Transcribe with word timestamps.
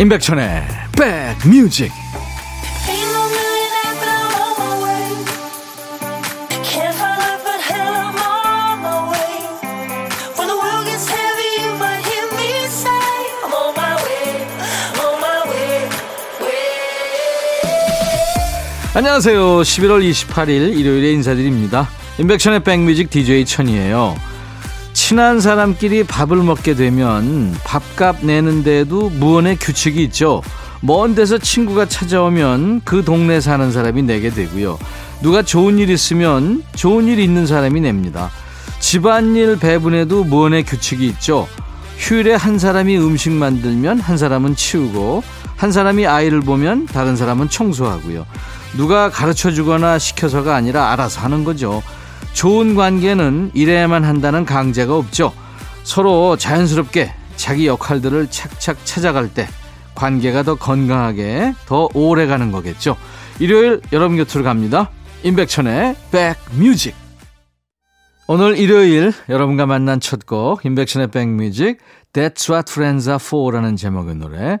임백천의 0.00 0.62
백뮤직. 0.96 1.92
안녕하세요. 18.94 19.60
11월 19.60 20.10
28일 20.10 20.78
일요일에 20.78 21.12
인사드립니다. 21.12 21.90
임백천의 22.18 22.60
백뮤직 22.64 23.10
DJ 23.10 23.44
천이에요 23.44 24.29
친한 25.10 25.40
사람끼리 25.40 26.04
밥을 26.04 26.36
먹게 26.36 26.74
되면 26.76 27.52
밥값 27.64 28.24
내는데도 28.24 29.10
무언의 29.10 29.56
규칙이 29.56 30.04
있죠. 30.04 30.40
먼 30.82 31.16
데서 31.16 31.36
친구가 31.36 31.86
찾아오면 31.86 32.82
그 32.84 33.04
동네 33.04 33.40
사는 33.40 33.72
사람이 33.72 34.04
내게 34.04 34.30
되고요. 34.30 34.78
누가 35.20 35.42
좋은 35.42 35.80
일 35.80 35.90
있으면 35.90 36.62
좋은 36.76 37.08
일 37.08 37.18
있는 37.18 37.44
사람이 37.44 37.80
냅니다. 37.80 38.30
집안일 38.78 39.58
배분에도 39.58 40.22
무언의 40.22 40.62
규칙이 40.62 41.08
있죠. 41.08 41.48
휴일에 41.98 42.34
한 42.34 42.60
사람이 42.60 42.96
음식 42.96 43.32
만들면 43.32 43.98
한 43.98 44.16
사람은 44.16 44.54
치우고 44.54 45.24
한 45.56 45.72
사람이 45.72 46.06
아이를 46.06 46.40
보면 46.40 46.86
다른 46.86 47.16
사람은 47.16 47.48
청소하고요. 47.48 48.26
누가 48.76 49.10
가르쳐 49.10 49.50
주거나 49.50 49.98
시켜서가 49.98 50.54
아니라 50.54 50.92
알아서 50.92 51.20
하는 51.20 51.42
거죠. 51.42 51.82
좋은 52.32 52.74
관계는 52.74 53.50
이래야만 53.54 54.04
한다는 54.04 54.44
강제가 54.44 54.96
없죠. 54.96 55.32
서로 55.82 56.36
자연스럽게 56.36 57.12
자기 57.36 57.66
역할들을 57.66 58.28
착착 58.30 58.84
찾아갈 58.84 59.32
때 59.32 59.48
관계가 59.94 60.42
더 60.42 60.54
건강하게 60.54 61.54
더 61.66 61.88
오래 61.94 62.26
가는 62.26 62.52
거겠죠. 62.52 62.96
일요일 63.38 63.80
여러분 63.92 64.16
곁으로 64.16 64.44
갑니다. 64.44 64.90
임백천의 65.22 65.96
백뮤직. 66.12 66.94
오늘 68.26 68.56
일요일 68.56 69.12
여러분과 69.28 69.66
만난 69.66 69.98
첫 69.98 70.20
곡 70.24 70.64
임백천의 70.64 71.08
백뮤직 71.08 71.78
That's 72.12 72.48
What 72.48 72.70
Friends 72.70 73.08
Are 73.08 73.18
For라는 73.20 73.76
제목의 73.76 74.14
노래 74.14 74.58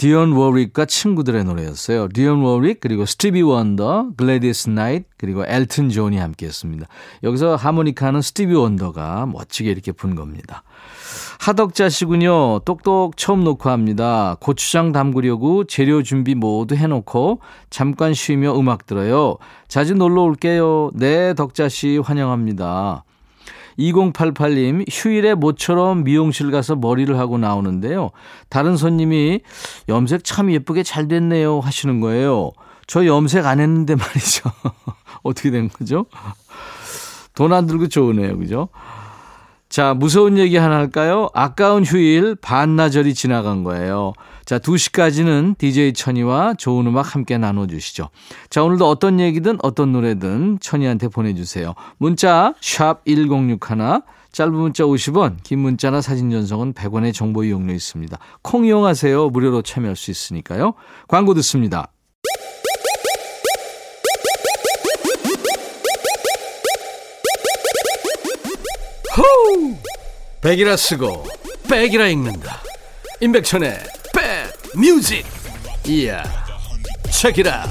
디온 0.00 0.32
워릭과 0.32 0.86
친구들의 0.86 1.44
노래였어요. 1.44 2.08
디온 2.08 2.40
워릭 2.40 2.80
그리고 2.80 3.04
스티비 3.04 3.42
원더, 3.42 4.12
글래디스 4.16 4.70
나이트 4.70 5.04
그리고 5.18 5.44
엘튼 5.46 5.90
존이 5.90 6.16
함께했습니다. 6.16 6.86
여기서 7.22 7.56
하모니카는 7.56 8.22
스티비 8.22 8.54
원더가 8.54 9.26
멋지게 9.26 9.70
이렇게 9.70 9.92
분 9.92 10.14
겁니다. 10.14 10.62
하덕자시군요. 11.40 12.60
똑똑 12.60 13.18
처음 13.18 13.44
놓고 13.44 13.68
합니다. 13.68 14.38
고추장 14.40 14.92
담그려고 14.92 15.64
재료 15.64 16.02
준비 16.02 16.34
모두 16.34 16.76
해놓고 16.76 17.40
잠깐 17.68 18.14
쉬며 18.14 18.58
음악 18.58 18.86
들어요. 18.86 19.36
자주 19.68 19.92
놀러 19.94 20.22
올게요. 20.22 20.92
네, 20.94 21.34
덕자 21.34 21.68
씨 21.68 21.98
환영합니다. 21.98 23.04
2088님, 23.80 24.84
휴일에 24.90 25.34
모처럼 25.34 26.04
미용실 26.04 26.50
가서 26.50 26.76
머리를 26.76 27.18
하고 27.18 27.38
나오는데요. 27.38 28.10
다른 28.48 28.76
손님이 28.76 29.40
염색 29.88 30.22
참 30.24 30.52
예쁘게 30.52 30.82
잘 30.82 31.08
됐네요 31.08 31.60
하시는 31.60 32.00
거예요. 32.00 32.50
저 32.86 33.06
염색 33.06 33.46
안 33.46 33.60
했는데 33.60 33.94
말이죠. 33.94 34.50
어떻게 35.22 35.50
된 35.50 35.68
거죠? 35.68 36.06
돈 37.34 37.52
안 37.52 37.66
들고 37.66 37.88
좋으네요. 37.88 38.36
그죠? 38.38 38.68
자, 39.68 39.94
무서운 39.94 40.36
얘기 40.36 40.56
하나 40.56 40.76
할까요? 40.76 41.28
아까운 41.32 41.84
휴일 41.84 42.34
반나절이 42.34 43.14
지나간 43.14 43.62
거예요. 43.64 44.12
자, 44.44 44.58
2시까지는 44.58 45.56
DJ 45.58 45.92
천이와 45.92 46.54
좋은 46.54 46.86
음악 46.86 47.14
함께 47.14 47.38
나눠주시죠. 47.38 48.10
자, 48.48 48.62
오늘도 48.62 48.88
어떤 48.88 49.20
얘기든 49.20 49.58
어떤 49.62 49.92
노래든 49.92 50.58
천이한테 50.60 51.08
보내주세요. 51.08 51.74
문자, 51.98 52.54
샵 52.60 53.04
1061, 53.04 54.02
짧은 54.32 54.52
문자 54.52 54.84
50원, 54.84 55.42
긴 55.42 55.58
문자나 55.60 56.00
사진 56.00 56.30
전송은 56.30 56.74
100원의 56.74 57.12
정보 57.12 57.44
이용료 57.44 57.72
있습니다. 57.72 58.16
콩 58.42 58.64
이용하세요. 58.64 59.30
무료로 59.30 59.62
참여할 59.62 59.96
수 59.96 60.10
있으니까요. 60.10 60.74
광고 61.08 61.34
듣습니다. 61.34 61.90
호우! 69.16 69.74
백이라 70.40 70.76
쓰고 70.76 71.24
백이라 71.68 72.08
읽는다. 72.08 72.62
임백천의 73.20 73.99
뮤직 74.76 75.24
이야 75.86 76.22
체키라 77.10 77.64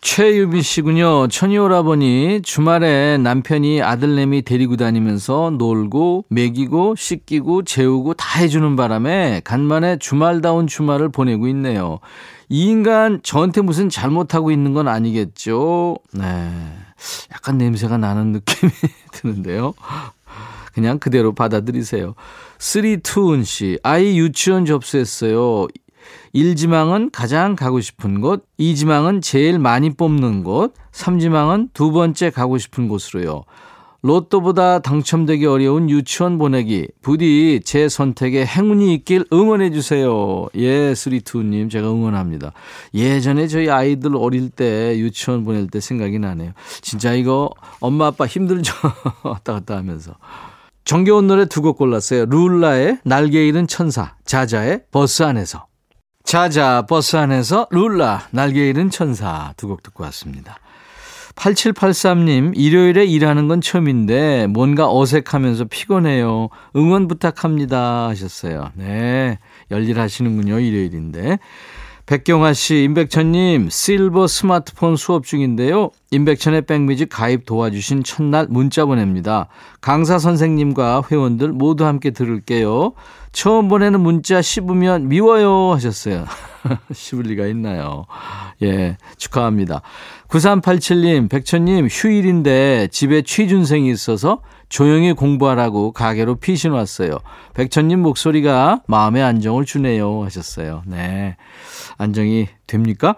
최유미 0.00 0.62
씨군요. 0.62 1.28
천이오라버니 1.28 2.40
주말에 2.42 3.18
남편이 3.18 3.82
아들내미 3.82 4.42
데리고 4.42 4.76
다니면서 4.76 5.50
놀고 5.56 6.24
먹이고 6.28 6.96
씻기고 6.96 7.62
재우고 7.62 8.14
다 8.14 8.40
해주는 8.40 8.74
바람에 8.74 9.42
간만에 9.44 9.98
주말다운 9.98 10.66
주말을 10.66 11.10
보내고 11.10 11.46
있네요. 11.48 12.00
이 12.48 12.64
인간 12.68 13.20
저한테 13.22 13.60
무슨 13.60 13.88
잘못하고 13.88 14.50
있는 14.50 14.72
건 14.74 14.88
아니겠죠? 14.88 15.98
네. 16.14 16.50
약간 17.32 17.58
냄새가 17.58 17.96
나는 17.98 18.32
느낌이 18.32 18.72
드는데요. 19.12 19.74
그냥 20.78 21.00
그대로 21.00 21.32
받아들이세요. 21.34 22.14
쓰리투은 22.60 23.42
씨, 23.42 23.80
아이 23.82 24.16
유치원 24.16 24.64
접수했어요. 24.64 25.66
1지망은 26.32 27.10
가장 27.12 27.56
가고 27.56 27.80
싶은 27.80 28.20
곳, 28.20 28.46
2지망은 28.60 29.20
제일 29.20 29.58
많이 29.58 29.90
뽑는 29.90 30.44
곳, 30.44 30.74
3지망은 30.92 31.70
두 31.74 31.90
번째 31.90 32.30
가고 32.30 32.58
싶은 32.58 32.86
곳으로요. 32.86 33.42
로또보다 34.02 34.78
당첨되기 34.78 35.46
어려운 35.46 35.90
유치원 35.90 36.38
보내기. 36.38 36.86
부디 37.02 37.60
제 37.64 37.88
선택에 37.88 38.46
행운이 38.46 38.94
있길 38.94 39.24
응원해 39.32 39.72
주세요. 39.72 40.46
예, 40.54 40.94
쓰리투님 40.94 41.68
제가 41.68 41.90
응원합니다. 41.90 42.52
예전에 42.94 43.48
저희 43.48 43.68
아이들 43.68 44.14
어릴 44.14 44.50
때 44.50 44.96
유치원 44.96 45.44
보낼 45.44 45.66
때 45.66 45.80
생각이 45.80 46.20
나네요. 46.20 46.52
진짜 46.80 47.12
이거 47.14 47.50
엄마 47.80 48.06
아빠 48.06 48.26
힘들죠. 48.26 48.72
왔다 49.24 49.54
갔다 49.54 49.76
하면서. 49.76 50.14
정겨운 50.88 51.26
노래 51.26 51.44
두 51.44 51.60
곡 51.60 51.76
골랐어요. 51.76 52.24
룰라의 52.24 53.00
날개 53.04 53.46
잃은 53.46 53.66
천사, 53.66 54.14
자자의 54.24 54.84
버스 54.90 55.22
안에서. 55.22 55.66
자자, 56.24 56.86
버스 56.88 57.16
안에서 57.16 57.66
룰라, 57.70 58.28
날개 58.30 58.70
잃은 58.70 58.88
천사 58.88 59.52
두 59.58 59.68
곡 59.68 59.82
듣고 59.82 60.04
왔습니다. 60.04 60.56
8783님, 61.34 62.52
일요일에 62.56 63.04
일하는 63.04 63.48
건 63.48 63.60
처음인데 63.60 64.46
뭔가 64.46 64.90
어색하면서 64.90 65.66
피곤해요. 65.66 66.48
응원 66.74 67.06
부탁합니다 67.06 68.08
하셨어요. 68.08 68.70
네, 68.74 69.38
열일하시는군요. 69.70 70.58
일요일인데. 70.58 71.38
백경화 72.06 72.54
씨, 72.54 72.84
임백천님, 72.84 73.68
실버 73.68 74.26
스마트폰 74.28 74.96
수업 74.96 75.26
중인데요. 75.26 75.90
임백천의 76.10 76.62
백뮤직 76.62 77.10
가입 77.10 77.44
도와주신 77.44 78.02
첫날 78.02 78.46
문자 78.48 78.86
보냅니다. 78.86 79.48
강사 79.82 80.18
선생님과 80.18 81.02
회원들 81.10 81.52
모두 81.52 81.84
함께 81.84 82.10
들을게요. 82.10 82.94
처음 83.32 83.68
보내는 83.68 84.00
문자 84.00 84.40
씹으면 84.40 85.08
미워요 85.08 85.72
하셨어요. 85.74 86.24
씹을 86.92 87.24
리가 87.24 87.46
있나요? 87.46 88.06
예, 88.62 88.96
축하합니다. 89.18 89.82
9387님, 90.28 91.28
백천님, 91.28 91.88
휴일인데 91.90 92.88
집에 92.90 93.20
취준생이 93.20 93.90
있어서 93.90 94.40
조용히 94.70 95.12
공부하라고 95.12 95.92
가게로 95.92 96.36
피신 96.36 96.72
왔어요. 96.72 97.18
백천님 97.54 98.00
목소리가 98.00 98.82
마음의 98.86 99.22
안정을 99.22 99.66
주네요 99.66 100.24
하셨어요. 100.24 100.82
네. 100.86 101.36
안정이 101.98 102.48
됩니까? 102.66 103.16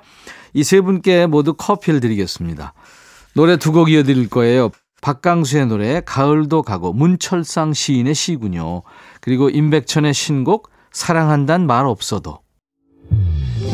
이 0.55 0.63
세 0.65 0.81
분께 0.81 1.27
모두 1.27 1.55
커피를 1.55 2.01
드리겠습니다. 2.01 2.73
노래 3.35 3.57
두 3.57 3.73
곡 3.73 3.91
이어드릴 3.91 4.29
거예요. 4.29 4.71
박강수의 5.03 5.67
노래 5.67 6.03
가을도 6.05 6.63
가고 6.63 6.93
문철상 6.93 7.73
시인의 7.73 8.15
시군요. 8.15 8.83
그리고 9.21 9.49
임백천의 9.49 10.13
신곡 10.13 10.71
사랑한단 10.93 11.67
말 11.67 11.87
없어도 11.87 12.41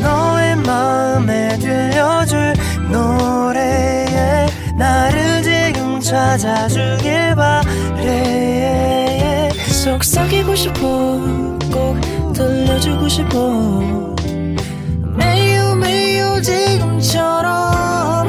너의 0.00 0.56
마음에 0.56 1.58
들려줄 1.58 2.52
노래에 2.90 4.46
나를 4.78 5.42
지금 5.42 5.98
찾아주길 6.00 7.34
바래 7.34 9.50
속삭이고 9.72 10.54
싶어 10.54 10.78
꼭 11.72 11.96
들려주고 12.34 13.08
싶어 13.08 14.14
매우 15.16 15.74
매우 15.76 16.40
지금처럼 16.42 18.28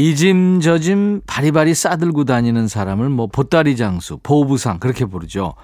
이짐 0.00 0.60
저짐 0.60 1.20
바리바리 1.26 1.74
싸들고 1.74 2.24
다니는 2.24 2.68
사람을 2.68 3.10
뭐 3.10 3.26
보따리 3.26 3.76
장수, 3.76 4.18
보부상 4.22 4.78
그렇게 4.78 5.04
부르죠. 5.04 5.56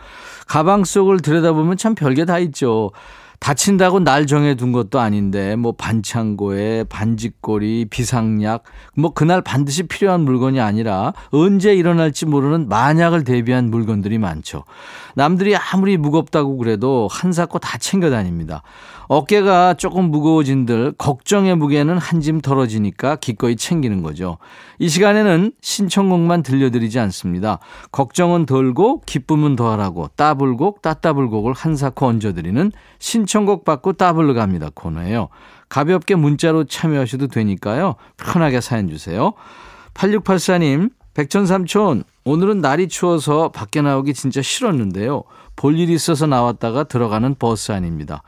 가방 0.46 0.84
속을 0.84 1.20
들여다보면 1.20 1.78
참 1.78 1.94
별게 1.94 2.26
다 2.26 2.38
있죠. 2.40 2.90
다친다고 3.40 4.00
날 4.00 4.26
정해둔 4.26 4.72
것도 4.72 5.00
아닌데 5.00 5.56
뭐 5.56 5.72
반창고에 5.72 6.84
반지꼬리, 6.84 7.86
비상약 7.88 8.64
뭐 8.94 9.14
그날 9.14 9.40
반드시 9.40 9.84
필요한 9.84 10.20
물건이 10.20 10.60
아니라 10.60 11.14
언제 11.30 11.74
일어날지 11.74 12.26
모르는 12.26 12.68
만약을 12.68 13.24
대비한 13.24 13.70
물건들이 13.70 14.18
많죠. 14.18 14.64
남들이 15.14 15.56
아무리 15.56 15.96
무겁다고 15.96 16.58
그래도 16.58 17.08
한사코 17.10 17.58
다 17.58 17.78
챙겨 17.78 18.10
다닙니다. 18.10 18.62
어깨가 19.08 19.74
조금 19.74 20.10
무거워진들 20.10 20.94
걱정의 20.98 21.56
무게는 21.56 21.98
한 21.98 22.20
짐 22.20 22.40
덜어지니까 22.40 23.16
기꺼이 23.16 23.54
챙기는 23.56 24.02
거죠. 24.02 24.38
이 24.78 24.88
시간에는 24.88 25.52
신청곡만 25.60 26.42
들려드리지 26.42 26.98
않습니다. 26.98 27.60
걱정은 27.92 28.46
덜고 28.46 29.02
기쁨은 29.06 29.54
더하라고 29.54 30.08
따블곡 30.16 30.82
따따블곡을 30.82 31.52
한사코 31.52 32.06
얹어드리는 32.06 32.72
신청곡 32.98 33.64
받고 33.64 33.92
따블로 33.92 34.34
갑니다 34.34 34.70
코너예요. 34.74 35.28
가볍게 35.68 36.14
문자로 36.14 36.64
참여하셔도 36.64 37.28
되니까요. 37.28 37.96
편하게 38.16 38.60
사연 38.60 38.88
주세요. 38.88 39.34
8684님 39.94 40.90
백천삼촌 41.14 42.04
오늘은 42.24 42.60
날이 42.60 42.88
추워서 42.88 43.50
밖에 43.50 43.82
나오기 43.82 44.14
진짜 44.14 44.42
싫었는데요. 44.42 45.22
볼 45.54 45.78
일이 45.78 45.94
있어서 45.94 46.26
나왔다가 46.26 46.84
들어가는 46.84 47.36
버스 47.38 47.72
안입니다. 47.72 48.22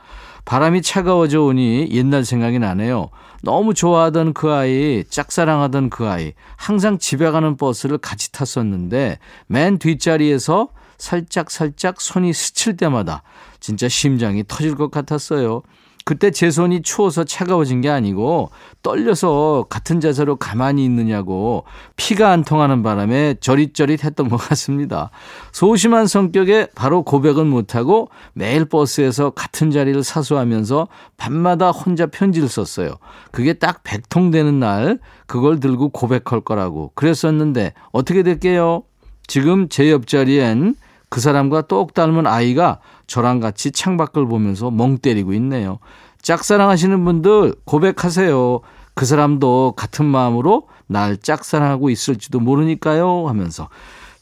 바람이 0.48 0.80
차가워져 0.80 1.42
오니 1.42 1.90
옛날 1.90 2.24
생각이 2.24 2.58
나네요. 2.58 3.10
너무 3.42 3.74
좋아하던 3.74 4.32
그 4.32 4.50
아이, 4.50 5.04
짝사랑하던 5.04 5.90
그 5.90 6.08
아이, 6.08 6.32
항상 6.56 6.96
집에 6.96 7.30
가는 7.30 7.58
버스를 7.58 7.98
같이 7.98 8.32
탔었는데 8.32 9.18
맨 9.46 9.78
뒷자리에서 9.78 10.70
살짝 10.96 11.50
살짝 11.50 12.00
손이 12.00 12.32
스칠 12.32 12.78
때마다 12.78 13.24
진짜 13.60 13.90
심장이 13.90 14.42
터질 14.48 14.74
것 14.74 14.90
같았어요. 14.90 15.60
그때 16.08 16.30
제 16.30 16.50
손이 16.50 16.80
추워서 16.80 17.22
차가워진 17.22 17.82
게 17.82 17.90
아니고 17.90 18.48
떨려서 18.82 19.66
같은 19.68 20.00
자세로 20.00 20.36
가만히 20.36 20.82
있느냐고 20.86 21.64
피가 21.96 22.30
안 22.30 22.44
통하는 22.44 22.82
바람에 22.82 23.34
저릿저릿했던 23.40 24.30
것 24.30 24.38
같습니다. 24.38 25.10
소심한 25.52 26.06
성격에 26.06 26.68
바로 26.74 27.02
고백은 27.02 27.46
못하고 27.46 28.08
매일 28.32 28.64
버스에서 28.64 29.28
같은 29.28 29.70
자리를 29.70 30.02
사수하면서 30.02 30.88
밤마다 31.18 31.72
혼자 31.72 32.06
편지를 32.06 32.48
썼어요. 32.48 32.94
그게 33.30 33.52
딱 33.52 33.82
100통 33.84 34.32
되는 34.32 34.58
날 34.58 35.00
그걸 35.26 35.60
들고 35.60 35.90
고백할 35.90 36.40
거라고 36.40 36.90
그랬었는데 36.94 37.74
어떻게 37.92 38.22
될게요? 38.22 38.82
지금 39.26 39.68
제 39.68 39.90
옆자리엔 39.90 40.74
그 41.10 41.20
사람과 41.20 41.62
똑 41.62 41.94
닮은 41.94 42.26
아이가 42.26 42.80
저랑 43.08 43.40
같이 43.40 43.72
창밖을 43.72 44.26
보면서 44.26 44.70
멍 44.70 44.98
때리고 44.98 45.32
있네요. 45.34 45.80
짝사랑하시는 46.22 47.04
분들 47.04 47.54
고백하세요. 47.64 48.60
그 48.94 49.06
사람도 49.06 49.74
같은 49.76 50.04
마음으로 50.04 50.68
날 50.86 51.16
짝사랑하고 51.16 51.90
있을지도 51.90 52.38
모르니까요 52.38 53.28
하면서 53.28 53.68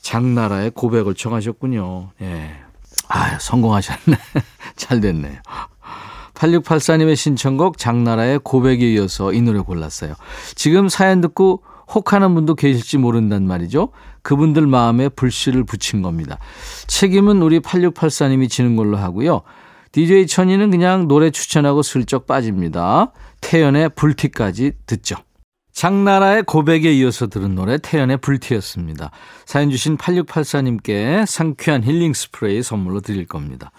장나라의 0.00 0.71
고백을 0.71 1.15
청하셨군요. 1.15 2.11
예. 2.23 2.50
아, 3.09 3.38
성공하셨네. 3.38 4.17
잘 4.77 5.00
됐네요. 5.00 5.41
8684님의 6.35 7.17
신청곡 7.17 7.79
장나라의 7.79 8.41
고백에 8.43 8.93
이어서 8.93 9.33
이 9.33 9.41
노래 9.41 9.61
골랐어요. 9.61 10.15
지금 10.55 10.88
사연 10.88 11.21
듣고 11.21 11.62
혹하는 11.93 12.35
분도 12.35 12.55
계실지 12.55 12.99
모른단 12.99 13.47
말이죠. 13.47 13.91
그분들 14.26 14.67
마음에 14.67 15.08
불씨를 15.08 15.62
붙인 15.62 16.02
겁니다. 16.02 16.38
책임은 16.88 17.43
우리 17.43 17.61
8684님이 17.61 18.50
지는 18.50 18.75
걸로 18.75 18.96
하고요. 18.96 19.43
DJ 19.93 20.26
천이는 20.26 20.73
그냥 20.73 21.06
노래 21.06 21.31
추천하고 21.31 21.82
슬쩍 21.82 22.26
빠집니다. 22.26 23.12
태연의 23.40 23.90
불티까지 23.90 24.73
듣죠. 24.84 25.14
장나라의 25.73 26.43
고백에 26.43 26.93
이어서 26.94 27.28
들은 27.28 27.55
노래 27.55 27.78
태연의 27.78 28.17
불티였습니다. 28.17 29.12
사연 29.44 29.70
주신 29.70 29.96
8684님께 29.96 31.25
상쾌한 31.25 31.84
힐링 31.84 32.12
스프레이 32.12 32.64
선물로 32.64 33.02
드릴 33.02 33.26
겁니다. 33.26 33.70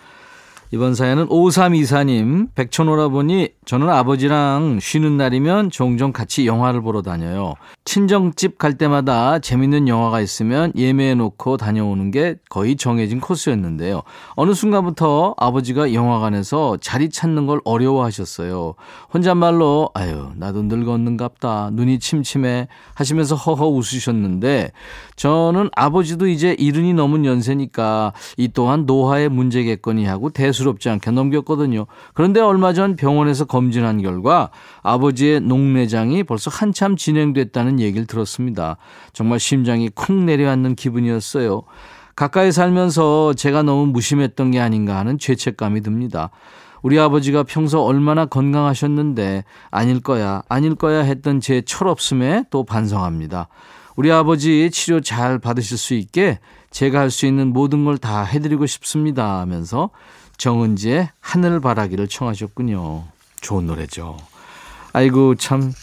이번 0.72 0.96
사연은 0.96 1.30
5324님, 1.30 2.50
백천오라보니 2.54 3.52
저는 3.64 3.88
아버지랑 3.88 4.80
쉬는 4.82 5.16
날이면 5.16 5.72
종종 5.72 6.12
같이 6.12 6.46
영화를 6.46 6.82
보러 6.82 7.02
다녀요. 7.02 7.54
친정집 7.86 8.58
갈 8.58 8.78
때마다 8.78 9.40
재밌는 9.40 9.88
영화가 9.88 10.20
있으면 10.20 10.74
예매해 10.76 11.16
놓고 11.16 11.56
다녀오는 11.56 12.12
게 12.12 12.36
거의 12.50 12.76
정해진 12.76 13.22
코스였는데요. 13.22 14.02
어느 14.36 14.54
순간부터 14.54 15.36
아버지가 15.38 15.94
영화관에서 15.94 16.78
자리 16.82 17.10
찾는 17.10 17.46
걸 17.46 17.62
어려워하셨어요. 17.64 18.74
혼잣말로 19.14 19.90
아유 19.94 20.32
나도 20.36 20.64
늙었는갑다 20.64 21.70
눈이 21.74 22.00
침침해 22.00 22.68
하시면서 22.94 23.36
허허 23.36 23.68
웃으셨는데 23.70 24.72
저는 25.16 25.70
아버지도 25.76 26.28
이제 26.28 26.56
이른이 26.60 26.94
넘은 26.94 27.24
연세니까 27.24 28.12
이 28.36 28.50
또한 28.50 28.86
노화의 28.86 29.30
문제겠거니 29.30 30.06
하고 30.06 30.30
대수 30.30 30.57
롭지 30.64 30.90
않게 30.90 31.12
넘겼거든요. 31.12 31.86
그런데 32.14 32.40
얼마 32.40 32.74
전 32.74 32.96
병원에서 32.96 33.46
검진한 33.46 34.02
결과 34.02 34.50
아버지의 34.84 35.42
녹내장이 35.42 36.24
벌써 36.24 36.50
한참 36.52 36.96
진행됐다는 36.96 37.80
얘기를 37.80 38.06
들었습니다. 38.08 38.78
정말 39.14 39.40
심장이 39.40 39.90
쿵 39.90 40.26
내려앉는 40.26 40.76
기분이었어요. 40.76 41.64
가까이 42.16 42.52
살면서 42.52 43.34
제가 43.34 43.62
너무 43.64 43.86
무심했던 43.88 44.52
게 44.52 44.60
아닌가 44.60 44.98
하는 44.98 45.20
죄책감이 45.20 45.82
듭니다. 45.82 46.32
우리 46.82 47.00
아버지가 47.00 47.44
평소 47.44 47.82
얼마나 47.84 48.26
건강하셨는데 48.26 49.44
아닐 49.72 50.02
거야, 50.02 50.42
아닐 50.50 50.76
거야 50.76 51.02
했던 51.02 51.40
제 51.40 51.62
철없음에 51.62 52.46
또 52.50 52.64
반성합니다. 52.64 53.50
우리 53.96 54.12
아버지 54.12 54.70
치료 54.72 55.02
잘 55.02 55.40
받으실 55.40 55.78
수 55.78 55.96
있게 55.96 56.40
제가 56.70 57.00
할 57.00 57.10
수 57.10 57.26
있는 57.26 57.52
모든 57.52 57.84
걸 57.86 57.98
다 57.98 58.24
해드리고 58.24 58.68
싶습니다 58.68 59.40
하면서 59.40 59.90
정은지의 60.38 61.10
하늘바라기를 61.20 62.08
청하셨군요. 62.08 63.04
좋은 63.42 63.66
노래죠. 63.66 64.18
아이고 64.94 65.36
참 65.36 65.74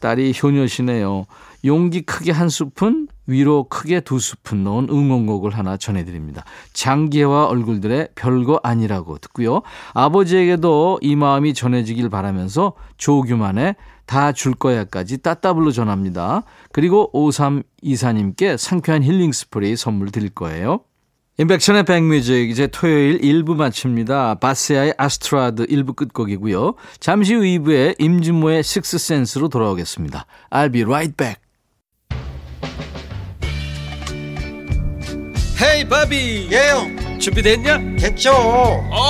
딸이 0.00 0.34
효녀시네요. 0.42 1.26
용기 1.64 2.02
크게 2.02 2.32
한 2.32 2.48
스푼, 2.48 3.06
위로 3.26 3.64
크게 3.64 4.00
두 4.00 4.18
스푼 4.18 4.64
넣은 4.64 4.88
응원곡을 4.88 5.50
하나 5.50 5.76
전해드립니다. 5.76 6.44
장기와 6.72 7.46
얼굴들의 7.46 8.08
별거 8.14 8.60
아니라고 8.62 9.18
듣고요. 9.18 9.60
아버지에게도 9.92 11.00
이 11.02 11.16
마음이 11.16 11.52
전해지길 11.52 12.08
바라면서 12.08 12.72
조규만의 12.96 13.76
다 14.06 14.32
줄 14.32 14.54
거야까지 14.54 15.18
따따블로 15.18 15.70
전합니다. 15.70 16.42
그리고 16.72 17.10
5324님께 17.12 18.56
상쾌한 18.56 19.04
힐링 19.04 19.30
스프레이 19.30 19.76
선물 19.76 20.10
드릴 20.10 20.30
거예요. 20.30 20.80
임백천의 21.40 21.84
백뮤직 21.84 22.50
이제 22.50 22.66
토요일 22.66 23.18
1부 23.18 23.56
마칩니다. 23.56 24.34
바시아의 24.40 24.92
Astrud 24.98 25.64
1부 25.68 25.96
끝곡이고요. 25.96 26.74
잠시 27.00 27.32
후 27.32 27.40
2부에 27.40 27.94
임진모의 27.98 28.62
식스센스로 28.62 29.48
돌아오겠습니다. 29.48 30.26
I'll 30.50 30.70
be 30.70 30.82
right 30.82 31.16
back. 31.16 31.40
Hey 35.62 35.88
바비 35.88 36.48
yeah 36.52 36.78
형 36.78 37.18
준비됐냐? 37.18 37.96
됐죠 37.98 38.32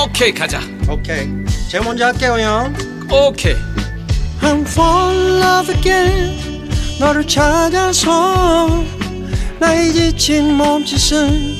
오케이 0.04 0.32
가자 0.32 0.60
오케이 0.88 1.28
제가 1.68 1.84
먼저 1.84 2.06
할게요 2.06 2.36
형 2.38 2.74
오케이 3.10 3.54
I'm 4.40 4.62
fall 4.62 5.16
in 5.16 5.42
love 5.42 5.74
again 5.74 6.70
너를 7.00 7.26
찾아서 7.26 8.84
나의 9.60 9.92
지친 9.92 10.54
몸짓은 10.54 11.59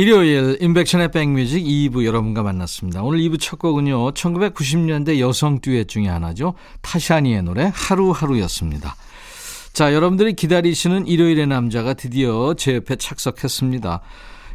일요일 0.00 0.56
임백천의 0.62 1.10
백뮤직 1.10 1.62
2부 1.62 2.06
여러분과 2.06 2.42
만났습니다. 2.42 3.02
오늘 3.02 3.18
2부 3.18 3.38
첫 3.38 3.58
곡은요. 3.58 4.12
1990년대 4.12 5.18
여성 5.18 5.60
듀엣 5.60 5.88
중에 5.88 6.08
하나죠. 6.08 6.54
타샤니의 6.80 7.42
노래 7.42 7.70
하루하루였습니다. 7.74 8.96
자, 9.74 9.92
여러분들이 9.92 10.32
기다리시는 10.32 11.06
일요일의 11.06 11.48
남자가 11.48 11.92
드디어 11.92 12.54
제 12.54 12.76
옆에 12.76 12.96
착석했습니다. 12.96 14.00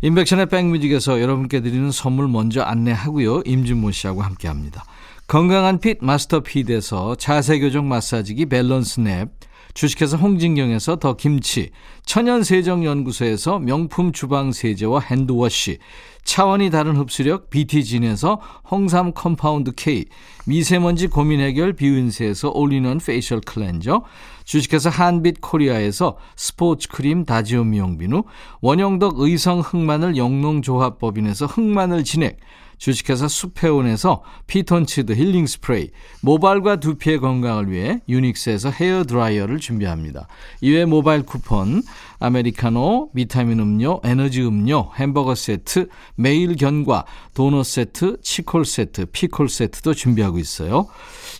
임백천의 0.01 0.47
백뮤직에서 0.47 1.21
여러분께 1.21 1.61
드리는 1.61 1.91
선물 1.91 2.27
먼저 2.27 2.63
안내하고요. 2.63 3.43
임진모 3.45 3.91
씨하고 3.91 4.23
함께합니다. 4.23 4.83
건강한 5.27 5.77
핏 5.77 5.99
마스터 6.01 6.39
핏에서 6.39 7.13
자세교정 7.17 7.87
마사지기 7.87 8.47
밸런스 8.47 8.99
냅 8.99 9.29
주식회사 9.75 10.15
홍진경에서 10.15 10.95
더 10.95 11.17
김치, 11.17 11.69
천연세정연구소에서 12.05 13.59
명품 13.59 14.13
주방세제와 14.13 15.01
핸드워시, 15.01 15.79
차원이 16.23 16.69
다른 16.69 16.95
흡수력 16.95 17.49
BT진에서 17.49 18.39
홍삼 18.71 19.11
compound 19.11 19.73
K, 19.75 20.05
미세먼지 20.45 21.07
고민 21.07 21.41
해결 21.41 21.73
비윤세에서 21.73 22.51
올리는 22.51 22.97
페이셜 22.99 23.41
클렌저, 23.41 24.03
주식회사 24.45 24.89
한빛 24.89 25.41
코리아에서 25.41 26.15
스포츠 26.37 26.87
크림 26.87 27.25
다지오 27.25 27.65
미용비누, 27.65 28.23
원형덕 28.61 29.19
의성 29.19 29.59
흑마늘 29.59 30.15
영농조합법인에서 30.15 31.47
흑마늘 31.47 32.05
진액, 32.05 32.37
주식회사 32.77 33.27
수페온에서 33.27 34.23
피톤치드 34.47 35.13
힐링 35.13 35.47
스프레이, 35.47 35.89
모발과 36.21 36.79
두피의 36.79 37.19
건강을 37.19 37.71
위해 37.71 38.01
유닉스에서 38.07 38.69
헤어 38.69 39.03
드라이어를 39.03 39.59
준비합니다. 39.59 40.27
이외 40.61 40.85
모바일 40.85 41.23
쿠폰, 41.23 41.81
아메리카노, 42.19 43.11
비타민 43.13 43.59
음료, 43.59 43.99
에너지 44.03 44.41
음료, 44.41 44.91
햄버거 44.95 45.35
세트, 45.35 45.87
매일 46.15 46.55
견과, 46.55 47.05
도넛 47.33 47.65
세트, 47.65 48.17
치콜 48.21 48.65
세트, 48.65 49.07
피콜 49.11 49.49
세트도 49.49 49.93
준비하고 49.93 50.39
있어요. 50.39 50.87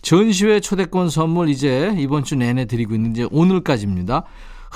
전시회 0.02 0.60
초대권 0.60 1.10
선물 1.10 1.48
이제 1.48 1.94
이번 1.98 2.24
주 2.24 2.36
내내 2.36 2.66
드리고 2.66 2.94
있는 2.94 3.12
데 3.12 3.26
오늘까지입니다. 3.30 4.24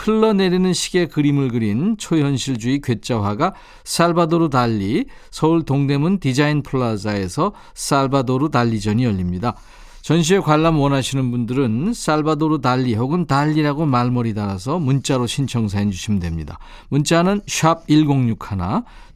흘러내리는 0.00 0.72
시계 0.72 1.06
그림을 1.06 1.48
그린 1.48 1.96
초현실주의 1.98 2.80
괴짜화가 2.80 3.54
살바도르 3.84 4.48
달리 4.48 5.04
서울 5.30 5.64
동대문 5.64 6.20
디자인 6.20 6.62
플라자에서 6.62 7.52
살바도르 7.74 8.50
달리전이 8.50 9.04
열립니다. 9.04 9.54
전시회 10.02 10.40
관람 10.40 10.80
원하시는 10.80 11.30
분들은 11.30 11.92
살바도르 11.92 12.62
달리 12.62 12.94
혹은 12.94 13.26
달리라고 13.26 13.84
말머리 13.84 14.32
달아서 14.32 14.78
문자로 14.78 15.26
신청사해 15.26 15.90
주시면 15.90 16.20
됩니다. 16.20 16.58
문자는 16.88 17.42
샵 17.46 17.86
1061, 17.86 18.38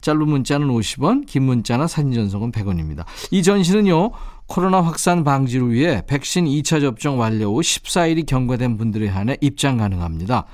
짧은 0.03 0.29
문자는 0.29 0.69
50원, 0.69 1.27
긴 1.27 1.45
문자나 1.45 1.87
사진 1.87 2.13
전송은 2.13 2.53
100원입니다. 2.53 3.05
이 3.31 3.43
전시는요. 3.43 4.11
코로나 4.47 4.83
확산 4.83 5.25
방지를 5.25 5.73
위해 5.73 6.03
백신 6.07 6.45
2차 6.45 6.81
접종 6.83 7.19
완료 7.19 7.55
후 7.55 7.61
14일이 7.61 8.27
경과된 8.27 8.77
분들에 8.77 9.09
한해 9.09 9.39
입장 9.41 9.79
가능합니다. 9.79 10.45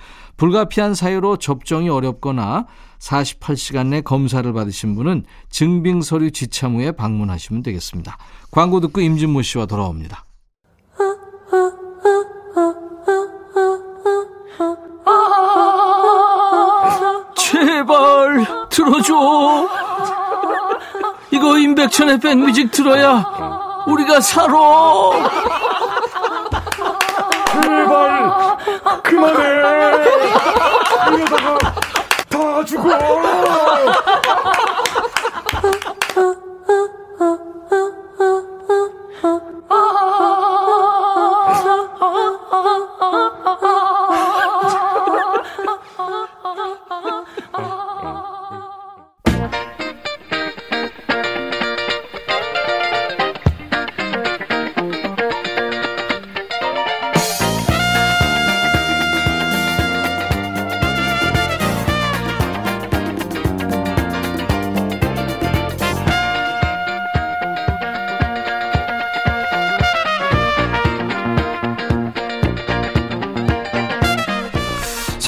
불가피한 0.41 0.95
사유로 0.95 1.37
접종이 1.37 1.91
어렵거나 1.91 2.65
48시간 2.99 3.89
내 3.89 4.01
검사를 4.01 4.51
받으신 4.51 4.97
분은 4.97 5.25
증빙 5.51 6.01
서류 6.01 6.31
지참 6.31 6.77
후에 6.77 6.93
방문하시면 6.93 7.63
되겠습니다. 7.63 8.17
광고 8.51 8.81
듣고 8.81 9.03
임진모 9.03 9.43
씨와 9.43 9.67
돌아옵니다. 9.67 10.25
제발 17.37 18.47
들어줘. 18.71 19.69
이거 21.33 21.59
임백천의 21.59 22.19
백뮤직 22.19 22.71
들어야 22.71 23.85
우리가 23.87 24.23
살아. 24.23 24.55
제발 27.61 28.57
그만해 29.03 29.51
이러다가 31.11 31.59
다 32.89 33.30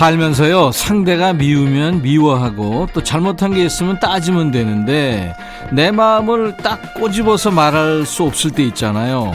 살면서요 0.02 0.72
상대가 0.72 1.32
미우면 1.32 2.02
미워하고 2.02 2.88
또 2.92 3.04
잘못한 3.04 3.54
게 3.54 3.64
있으면 3.64 4.00
따지면 4.00 4.50
되는데 4.50 5.32
내 5.70 5.92
마음을 5.92 6.56
딱 6.56 6.94
꼬집어서 6.94 7.52
말할 7.52 8.04
수 8.04 8.24
없을 8.24 8.50
때 8.50 8.64
있잖아요. 8.64 9.30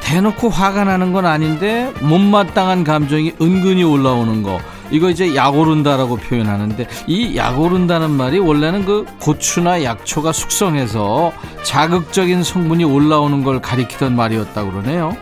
대놓고 0.00 0.48
화가 0.48 0.82
나는 0.82 1.12
건 1.12 1.24
아닌데 1.24 1.92
못마땅한 2.00 2.82
감정이 2.82 3.34
은근히 3.40 3.84
올라오는 3.84 4.42
거. 4.42 4.58
이거 4.90 5.08
이제 5.08 5.36
약오른다라고 5.36 6.16
표현하는데 6.16 6.88
이 7.06 7.36
약오른다는 7.36 8.10
말이 8.10 8.40
원래는 8.40 8.84
그 8.84 9.06
고추나 9.20 9.84
약초가 9.84 10.32
숙성해서 10.32 11.32
자극적인 11.62 12.42
성분이 12.42 12.82
올라오는 12.82 13.44
걸 13.44 13.62
가리키던 13.62 14.16
말이었다고 14.16 14.72
그러네요 14.72 15.16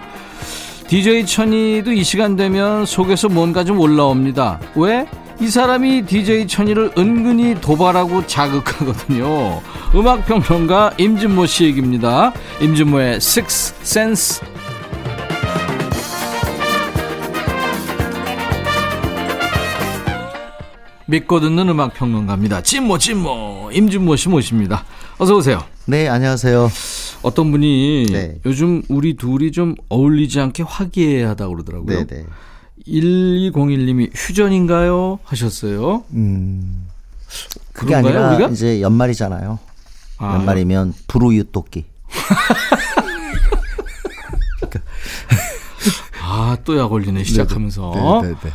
DJ 0.90 1.24
천이도 1.24 1.92
이 1.92 2.02
시간 2.02 2.34
되면 2.34 2.84
속에서 2.84 3.28
뭔가 3.28 3.62
좀 3.62 3.78
올라옵니다. 3.78 4.58
왜? 4.74 5.06
이 5.40 5.46
사람이 5.46 6.04
DJ 6.04 6.48
천이를 6.48 6.90
은근히 6.98 7.54
도발하고 7.60 8.26
자극하거든요. 8.26 9.62
음악평론가 9.94 10.94
임진모 10.98 11.46
씨 11.46 11.66
얘기입니다. 11.66 12.32
임진모의 12.60 13.14
Six 13.18 13.74
Sense. 13.82 14.44
믿고 21.06 21.38
듣는 21.38 21.68
음악평론가입니다. 21.68 22.62
찐모 22.62 22.98
찐모 22.98 23.70
임진모 23.72 24.16
씨 24.16 24.28
모십니다. 24.28 24.84
어서 25.18 25.36
오세요. 25.36 25.62
네, 25.86 26.08
안녕하세요. 26.08 26.68
어떤 27.22 27.50
분이 27.50 28.06
네. 28.10 28.38
요즘 28.46 28.82
우리 28.88 29.14
둘이 29.16 29.52
좀 29.52 29.74
어울리지 29.88 30.40
않게 30.40 30.62
화기애애하다고 30.66 31.52
그러더라고요. 31.54 31.98
네, 31.98 32.06
네. 32.06 32.24
1201님이 32.86 34.10
휴전인가요? 34.14 35.18
하셨어요. 35.24 36.04
음. 36.14 36.86
그게 37.72 37.88
그런가요, 37.94 38.16
아니라 38.24 38.34
우리가? 38.36 38.50
이제 38.50 38.80
연말이잖아요. 38.80 39.58
아, 40.18 40.34
연말이면 40.34 40.94
불우유 41.06 41.44
토끼. 41.52 41.84
아, 46.22 46.56
또 46.64 46.76
약 46.78 46.92
올리네, 46.92 47.24
시작하면서. 47.24 48.20
네, 48.22 48.28
네, 48.28 48.34
네. 48.42 48.50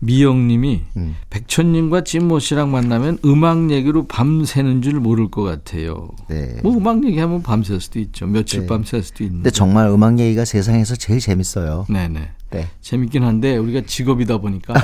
미영님이 0.00 0.82
음. 0.96 1.16
백천님과 1.30 2.04
찐모 2.04 2.38
씨랑 2.38 2.70
만나면 2.70 3.18
음악 3.24 3.70
얘기로 3.70 4.06
밤새는 4.06 4.82
줄 4.82 5.00
모를 5.00 5.30
것 5.30 5.42
같아요. 5.42 6.10
네. 6.28 6.60
뭐 6.62 6.76
음악 6.76 7.04
얘기하면 7.04 7.42
밤샐 7.42 7.80
수도 7.80 7.98
있죠. 7.98 8.26
며칠 8.26 8.60
네. 8.60 8.66
밤샐 8.66 9.02
수도 9.02 9.24
있는데. 9.24 9.42
근데 9.44 9.50
정말 9.50 9.88
음악 9.88 10.18
얘기가 10.20 10.44
세상에서 10.44 10.94
제일 10.96 11.20
재밌어요. 11.20 11.86
네네. 11.88 12.30
네. 12.50 12.68
재밌긴 12.80 13.24
한데 13.24 13.56
우리가 13.56 13.82
직업이다 13.86 14.38
보니까. 14.38 14.74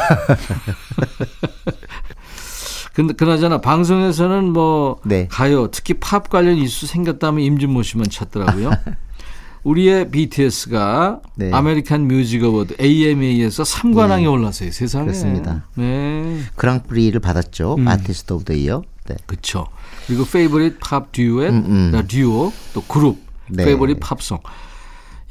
근데 2.92 3.12
그나저나 3.12 3.61
방송에서는 3.61 4.52
뭐 4.52 5.00
네. 5.04 5.26
가요 5.28 5.68
특히 5.73 5.94
팝 5.94 6.28
관련 6.28 6.56
이슈 6.56 6.87
생겼다면 6.87 7.42
임진모 7.42 7.83
씨만 7.83 8.09
찾더라고요. 8.09 8.71
우리의 9.64 10.11
BTS가 10.11 11.21
네. 11.37 11.50
American 11.52 12.02
Music 12.06 12.44
Award 12.44 12.76
AMA에서 12.80 13.62
3관왕에 13.62 14.30
올랐어요. 14.30 14.71
세상에. 14.71 15.06
그렇습니다. 15.06 15.64
네. 15.75 16.38
그랑프리를 16.54 17.18
받았죠. 17.18 17.76
음. 17.78 17.88
Artist 17.88 18.32
of 18.34 18.44
the 18.44 18.52
Year. 18.52 18.82
네. 19.06 19.16
그렇죠. 19.26 19.66
그리고 20.06 20.25
Favorite 20.25 20.78
Pop 20.80 21.12
듀엣, 21.12 21.50
음, 21.50 21.64
음. 21.66 21.90
나 21.92 22.02
듀오, 22.02 22.52
또 22.75 22.83
그룹, 22.83 23.18
네. 23.49 23.64
Favorite 23.64 23.99
Pop 24.00 24.15
Song. 24.15 24.38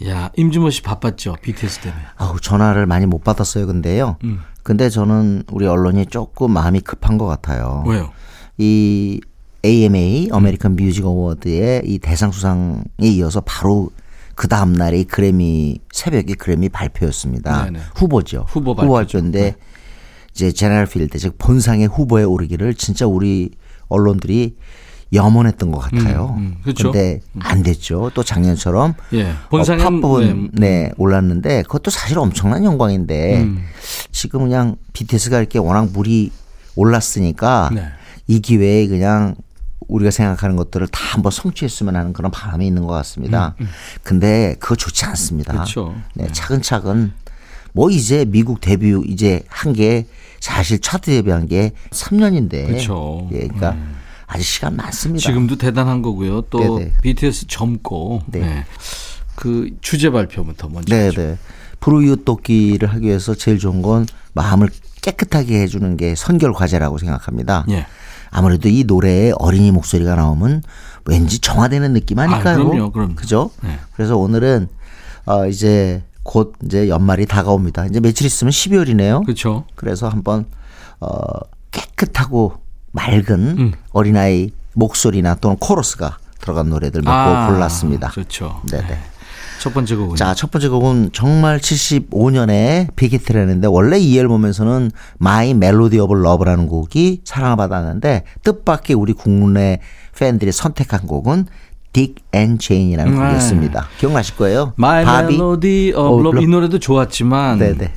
야, 0.07 0.31
임진모 0.35 0.71
씨 0.71 0.81
바빴죠. 0.81 1.37
BTS 1.41 1.79
때문에. 1.79 2.01
아우, 2.17 2.39
전화를 2.39 2.87
많이 2.87 3.05
못 3.05 3.23
받았어요. 3.23 3.67
근데요. 3.67 4.17
음. 4.23 4.41
근데 4.63 4.89
저는 4.89 5.43
우리 5.51 5.67
언론이 5.67 6.07
조금 6.07 6.51
마음이 6.51 6.81
급한 6.81 7.17
것 7.17 7.25
같아요. 7.27 7.83
왜요? 7.85 8.11
이 8.57 9.21
AMA 9.65 10.29
American 10.31 10.75
Music 10.75 11.05
Award의 11.05 11.83
이 11.85 11.99
대상 11.99 12.31
수상에 12.31 12.81
이어서 13.01 13.41
바로 13.41 13.91
그 14.35 14.47
다음 14.47 14.73
날에 14.73 14.99
이 14.99 15.03
그래미 15.03 15.79
새벽에 15.91 16.33
그래미 16.33 16.69
발표였습니다. 16.69 17.65
네네. 17.65 17.79
후보죠. 17.95 18.45
후보. 18.47 18.75
발표인데 18.75 19.41
네. 19.41 19.55
이제 20.31 20.51
제너럴 20.51 20.87
필드 20.87 21.17
즉 21.19 21.35
본상의 21.37 21.87
후보에 21.87 22.23
오르기를 22.23 22.73
진짜 22.73 23.05
우리 23.05 23.51
언론들이 23.87 24.55
염원했던 25.13 25.71
것 25.71 25.77
같아요. 25.77 26.35
음, 26.37 26.41
음, 26.41 26.57
그렇죠. 26.63 26.91
근데 26.91 27.19
안 27.39 27.61
됐죠. 27.61 28.09
또 28.15 28.23
작년처럼 28.23 28.95
예. 29.13 29.31
본상에 29.51 29.83
본상은 29.83 30.01
팝은 30.01 30.49
네, 30.53 30.91
올랐는데 30.97 31.61
그것도 31.63 31.91
사실 31.91 32.17
엄청난 32.17 32.63
영광인데 32.63 33.43
음. 33.43 33.63
지금 34.11 34.41
그냥 34.41 34.75
BTS가 34.93 35.37
이렇게 35.37 35.59
워낙 35.59 35.89
물이 35.93 36.31
올랐으니까 36.75 37.69
네. 37.73 37.85
이 38.27 38.39
기회에 38.39 38.87
그냥 38.87 39.35
우리가 39.87 40.11
생각하는 40.11 40.55
것들을 40.55 40.87
다 40.87 40.99
한번 41.15 41.31
성취했으면 41.31 41.95
하는 41.95 42.13
그런 42.13 42.31
바람이 42.31 42.65
있는 42.65 42.83
것 42.85 42.93
같습니다. 42.93 43.55
근데 44.03 44.55
그거 44.59 44.75
좋지 44.75 45.05
않습니다. 45.05 45.53
음, 45.53 45.55
그렇죠. 45.55 45.95
네, 46.15 46.27
차근차근 46.31 47.13
뭐 47.73 47.89
이제 47.89 48.25
미국 48.25 48.61
데뷔 48.61 48.93
이제 49.07 49.43
한 49.47 49.73
게 49.73 50.05
사실 50.39 50.79
차트 50.79 51.09
데뷔한 51.09 51.47
게 51.47 51.71
3년인데. 51.91 52.67
그렇죠. 52.67 53.29
예, 53.31 53.39
그러니까 53.47 53.77
아직 54.27 54.43
시간 54.43 54.75
많습니다. 54.75 55.21
지금도 55.25 55.57
대단한 55.57 56.01
거고요. 56.01 56.41
또 56.49 56.59
네네. 56.79 56.91
BTS 57.01 57.47
젊고 57.47 58.23
네. 58.27 58.39
네. 58.39 58.65
그 59.35 59.69
주제 59.81 60.09
발표부터 60.09 60.67
먼저 60.69 60.93
네. 60.95 61.09
네. 61.11 61.37
불우이웃 61.79 62.25
돕기를 62.25 62.91
하기 62.93 63.07
위해서 63.07 63.33
제일 63.35 63.57
좋은 63.57 63.81
건 63.81 64.05
마음을 64.33 64.69
깨끗하게 65.01 65.61
해주는 65.61 65.95
게 65.97 66.13
선결 66.15 66.53
과제라고 66.53 66.97
생각합니다. 66.97 67.65
예. 67.69 67.85
아무래도 68.33 68.67
이 68.67 68.83
노래에 68.83 69.31
어린이 69.37 69.71
목소리가 69.71 70.15
나오면 70.15 70.63
왠지 71.05 71.39
정화되는 71.39 71.93
느낌 71.93 72.17
아닐까요? 72.17 72.55
아, 72.55 72.63
그럼요, 72.63 72.91
그럼요. 72.91 73.15
그죠? 73.15 73.51
네. 73.61 73.77
그래서 73.95 74.17
오늘은 74.17 74.67
어 75.25 75.45
이제 75.45 76.03
곧 76.23 76.53
이제 76.65 76.89
연말이 76.89 77.27
다가옵니다. 77.27 77.85
이제 77.85 77.99
며칠 77.99 78.25
있으면 78.25 78.51
12월이네요. 78.51 79.23
그렇죠. 79.25 79.65
그래서 79.75 80.09
한번 80.09 80.45
어 80.99 81.15
깨끗하고 81.71 82.55
맑은 82.91 83.57
음. 83.59 83.71
어린아이 83.91 84.51
목소리나 84.73 85.35
또는 85.35 85.57
코러스가 85.57 86.17
들어간 86.39 86.69
노래들 86.69 87.01
몇곡 87.01 87.13
아, 87.13 87.47
골랐습니다. 87.47 88.09
좋죠. 88.09 88.61
네네. 88.69 88.97
첫 89.63 89.73
번째 89.73 89.95
곡은 89.95 90.15
자, 90.17 90.33
첫 90.35 90.51
번째 90.51 90.67
곡은 90.67 91.11
정말 91.13 91.57
75년에 91.57 92.93
빅히트를 92.97 93.39
했는데 93.43 93.65
원래 93.65 93.97
이 93.97 94.19
앨범에서는 94.19 94.91
My 95.21 95.51
Melody 95.51 96.01
of 96.03 96.13
Love라는 96.13 96.67
곡이 96.67 97.21
사랑을 97.23 97.55
받았는데 97.55 98.25
뜻밖의 98.43 98.93
우리 98.97 99.13
국내 99.13 99.79
팬들이 100.19 100.51
선택한 100.51 101.07
곡은 101.07 101.45
Dick 101.93 102.15
and 102.35 102.61
Jane이라는 102.61 103.13
네. 103.13 103.17
곡이었습니다. 103.17 103.87
기억나실 103.99 104.35
거예요? 104.35 104.73
My 104.77 105.05
바비, 105.05 105.35
Melody 105.35 105.93
of 105.93 106.13
어, 106.13 106.19
Love 106.19 106.41
이 106.41 106.45
럭- 106.45 106.49
노래도 106.51 106.77
좋았지만 106.77 107.59
네네. 107.59 107.93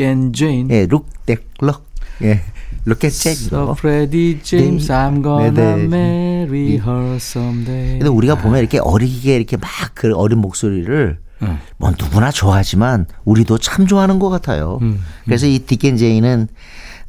And 0.00 0.36
Jane 0.36 0.74
예, 0.74 0.80
Look 0.90 1.06
That 1.26 1.44
Look. 1.62 1.84
예. 2.22 2.42
Look 2.86 3.04
at 3.06 3.14
Jack. 3.18 3.36
So. 3.38 3.74
Freddie 3.78 4.40
James 4.42 4.88
네. 4.88 4.94
I'm 4.94 5.22
gonna 5.22 5.50
네네. 5.50 5.84
marry 5.86 6.76
her 6.78 7.16
someday 7.16 7.98
근데 7.98 8.08
우리가 8.08 8.34
보면 8.36 8.58
이렇게 8.60 8.78
어리게 8.78 9.36
이렇게 9.36 9.56
막 9.56 9.94
그 9.94 10.14
어린 10.14 10.38
목소리를 10.38 11.18
네. 11.40 11.58
뭐 11.78 11.90
누구나 11.98 12.30
좋아하지만 12.30 13.06
우리도 13.24 13.58
참 13.58 13.86
좋아하는 13.86 14.18
것 14.18 14.28
같아요. 14.28 14.78
음, 14.82 15.00
그래서 15.24 15.46
이 15.46 15.58
디켄 15.60 15.96
제이는 15.96 16.48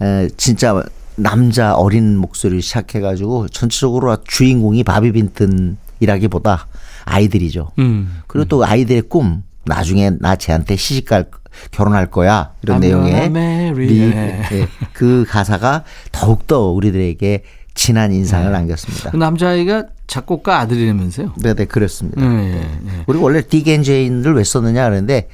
에, 0.01 0.27
진짜 0.38 0.81
남자 1.15 1.73
어린 1.73 2.17
목소리를 2.17 2.61
시작해가지고 2.61 3.47
전체적으로 3.49 4.17
주인공이 4.25 4.83
바비 4.83 5.11
빈튼이라기보다 5.13 6.67
아이들이죠. 7.05 7.71
음. 7.79 8.21
그리고 8.27 8.45
또 8.45 8.65
아이들의 8.65 9.03
꿈 9.03 9.43
나중에 9.65 10.12
나 10.19 10.36
쟤한테 10.36 10.75
시집갈 10.75 11.25
결혼할 11.71 12.12
거야 12.12 12.51
이런 12.63 12.78
I'm 12.78 12.82
내용의 12.82 13.12
gonna 13.13 13.25
marry. 13.28 13.88
리- 13.88 14.10
네. 14.10 14.41
예, 14.51 14.67
그 14.93 15.25
가사가 15.28 15.84
더욱더 16.12 16.69
우리들에게 16.71 17.43
진한 17.73 18.12
인상을 18.13 18.49
남겼습니다. 18.51 19.12
그 19.12 19.17
남자아이가 19.17 19.86
작곡가 20.08 20.60
아들이라면서요? 20.60 21.34
네, 21.41 21.54
네, 21.54 21.65
그렇습니다. 21.65 22.21
예, 22.21 22.28
예, 22.28 22.56
예. 22.62 23.04
우리 23.08 23.17
원래 23.17 23.41
Dick 23.41 23.68
and 23.68 23.88
Jane을 23.88 24.34
왜 24.36 24.43
썼느냐 24.43 24.84
그러는데 24.86 25.28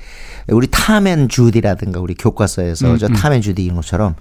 우리 0.48 0.67
Tom 0.72 1.00
and 1.00 1.28
Judy라든가 1.30 2.00
우리 2.00 2.15
교과서에서 2.15 2.94
음, 2.94 2.98
저 2.98 3.08
Tom 3.10 3.26
and 3.26 3.41
Judy 3.41 3.63
이런 3.63 3.76
것처럼 3.76 4.15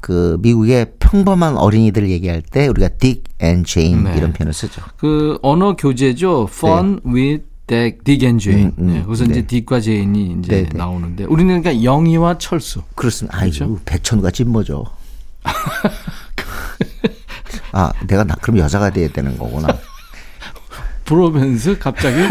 그 0.00 0.36
미국의 0.40 0.92
평범한 0.98 1.56
어린이들 1.56 2.10
얘기할 2.10 2.42
때 2.42 2.68
우리가 2.68 2.88
Dick 2.88 3.22
and 3.38 3.64
Jane 3.64 4.04
네. 4.04 4.14
이런 4.16 4.32
표현을 4.32 4.52
쓰죠. 4.52 4.82
그 4.98 5.38
언어 5.42 5.74
교재죠. 5.76 6.48
Fun 6.50 7.00
with 7.06 7.44
Dick 7.66 8.26
and 8.26 8.42
Jane. 8.42 8.64
네. 8.64 8.72
음, 8.78 8.78
음. 8.78 8.86
네, 8.94 9.02
거기서 9.02 9.26
네. 9.26 9.38
이제 9.38 9.62
딕과 9.62 9.82
제인이 9.82 10.36
이제 10.38 10.48
네, 10.48 10.62
네. 10.64 10.68
나오는데 10.78 11.24
우리는 11.24 11.60
그러니까 11.62 11.84
영희와 11.84 12.38
철수. 12.38 12.82
그렇습니다. 12.94 13.38
아이고 13.38 13.54
그렇죠? 13.54 13.80
백천과 13.84 14.30
진모죠. 14.30 14.84
아, 17.72 17.92
내가 18.06 18.24
나 18.24 18.34
그럼 18.36 18.58
여자가 18.58 18.90
돼야 18.90 19.08
되는 19.08 19.36
거구나. 19.38 19.68
브로맨스 21.04 21.78
갑자기 21.78 22.16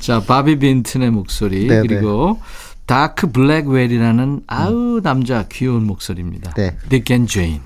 자 0.00 0.20
바비 0.20 0.58
빈튼의 0.58 1.10
목소리 1.10 1.66
네, 1.66 1.82
그리고 1.82 2.40
다크 2.86 3.32
블랙웰이라는 3.32 4.42
아우 4.46 5.00
남자 5.02 5.46
귀여운 5.48 5.86
목소리입니다. 5.86 6.54
네. 6.54 6.76
Dick 6.88 7.11
and 7.11 7.28
Jane 7.28 7.60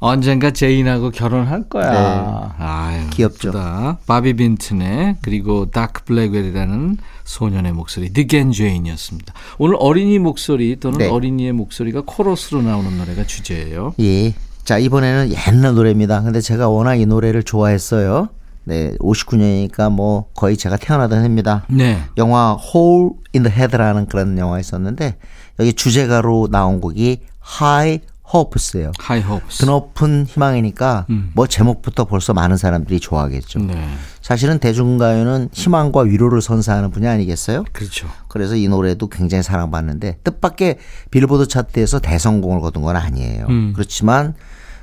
언젠가 0.00 0.52
제인하고 0.52 1.10
결혼할 1.10 1.68
거야. 1.68 1.90
네. 1.90 2.64
아유, 2.64 3.10
귀엽죠. 3.10 3.48
예쁘다. 3.48 3.98
바비 4.06 4.34
빈튼의 4.34 5.16
그리고 5.22 5.70
다크 5.70 6.04
블랙웰이라는 6.04 6.98
소년의 7.24 7.72
목소리 7.72 8.12
Dick 8.12 8.35
and 8.35 8.52
Jane이었습니다. 8.52 9.34
오늘 9.58 9.76
어린이 9.80 10.18
목소리 10.18 10.78
또는 10.78 10.98
네. 10.98 11.08
어린이의 11.08 11.52
목소리가 11.52 12.02
코러스로 12.06 12.62
나오는 12.62 12.96
노래가 12.96 13.24
주제예요. 13.24 13.94
예. 14.00 14.34
자, 14.62 14.78
이번에는 14.78 15.30
옛날 15.30 15.74
노래입니다. 15.74 16.22
근데 16.22 16.40
제가 16.40 16.68
워낙 16.68 16.96
이 16.96 17.06
노래를 17.06 17.42
좋아했어요. 17.42 18.28
네, 18.64 18.94
59년이니까 19.00 19.90
뭐 19.90 20.26
거의 20.34 20.56
제가 20.56 20.76
태어나던 20.76 21.22
해입니다. 21.22 21.64
네. 21.68 21.98
영화 22.18 22.54
Hole 22.54 23.12
in 23.34 23.42
the 23.42 23.56
Head라는 23.56 24.06
그런 24.06 24.36
영화 24.38 24.60
있었는데 24.60 25.16
여기 25.58 25.72
주제가로 25.72 26.48
나온 26.52 26.80
곡이 26.80 27.20
High 27.60 28.06
Hopes예요. 28.34 28.92
High 28.98 29.20
Hopes. 29.20 29.64
드높은 29.64 30.26
희망이니까 30.26 31.06
음. 31.10 31.30
뭐 31.34 31.46
제목부터 31.46 32.04
벌써 32.04 32.34
많은 32.34 32.56
사람들이 32.56 33.00
좋아하겠죠. 33.00 33.60
네. 33.60 33.88
사실은 34.20 34.58
대중가요는 34.58 35.48
희망과 35.52 36.02
위로를 36.02 36.42
선사하는 36.42 36.90
분야 36.90 37.12
아니겠어요? 37.12 37.64
그렇죠. 37.72 38.08
그래서 38.28 38.54
이 38.56 38.68
노래도 38.68 39.08
굉장히 39.08 39.42
사랑받는데 39.42 40.18
뜻밖의 40.24 40.78
빌보드 41.10 41.48
차트에서 41.48 42.00
대성공을 42.00 42.60
거둔 42.60 42.82
건 42.82 42.96
아니에요. 42.96 43.46
음. 43.48 43.72
그렇지만 43.74 44.34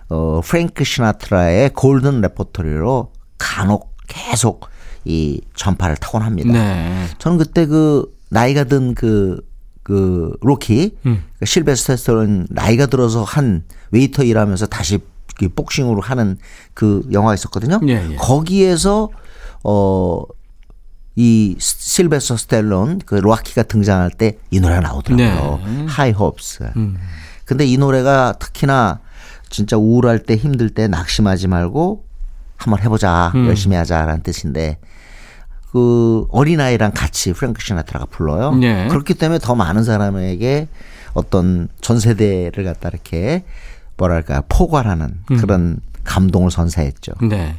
어 0.10 0.42
프랭크 0.44 0.84
시나트라의 0.84 1.72
golden 1.74 2.22
레퍼토리로 2.22 3.12
간혹 3.38 3.96
계속 4.08 4.70
이 5.04 5.42
전파를 5.56 5.98
타곤 5.98 6.22
합니다. 6.24 6.52
네. 6.52 7.06
저는 7.20 7.38
그때 7.38 7.66
그 7.66 8.06
나이가 8.30 8.64
든그 8.64 9.42
그 9.86 10.36
로키 10.42 10.98
음. 11.06 11.24
그 11.40 11.46
실베스터 11.46 11.96
스탤론 11.96 12.48
나이가 12.50 12.88
들어서 12.88 13.24
한 13.24 13.64
웨이터 13.92 14.24
일하면서 14.24 14.66
다시 14.66 15.00
그 15.38 15.48
복싱으로 15.48 16.02
하는 16.02 16.38
그 16.74 17.08
영화가 17.12 17.36
있었거든요. 17.36 17.80
예, 17.88 18.12
예. 18.12 18.16
거기에서 18.18 19.10
어 19.64 20.24
이 21.16 21.56
실베스터 21.60 22.36
스탤론 22.36 23.00
그 23.06 23.16
로키가 23.16 23.64
등장할 23.64 24.12
때 24.12 24.38
이 24.52 24.60
노래가 24.60 24.82
나오더라고요. 24.82 25.60
네. 25.66 25.86
High 25.88 26.12
Hopes. 26.12 26.72
음. 26.76 26.98
근데 27.46 27.66
이 27.66 27.78
노래가 27.78 28.34
특히나 28.38 29.00
진짜 29.50 29.78
우울할 29.78 30.20
때 30.20 30.36
힘들 30.36 30.70
때 30.70 30.88
낙심하지 30.88 31.48
말고 31.48 32.04
한번 32.58 32.84
해보자 32.84 33.32
음. 33.36 33.48
열심히 33.48 33.78
하자라는 33.78 34.24
뜻인데 34.24 34.78
그 35.76 36.26
어린아이랑 36.30 36.94
같이 36.96 37.34
프랭크 37.34 37.62
시나트라가 37.62 38.06
불러요. 38.06 38.56
네. 38.56 38.88
그렇기 38.88 39.14
때문에 39.14 39.40
더 39.40 39.56
많은 39.56 39.84
사람에게 39.84 40.70
어떤 41.14 41.68
전 41.82 42.00
세대를 42.00 42.64
갖다 42.64 42.88
이렇게 42.88 43.44
뭐랄까 43.98 44.42
포괄하는 44.48 45.16
음. 45.32 45.38
그런 45.38 45.82
감동을 46.06 46.50
선사했죠. 46.50 47.12
네. 47.30 47.56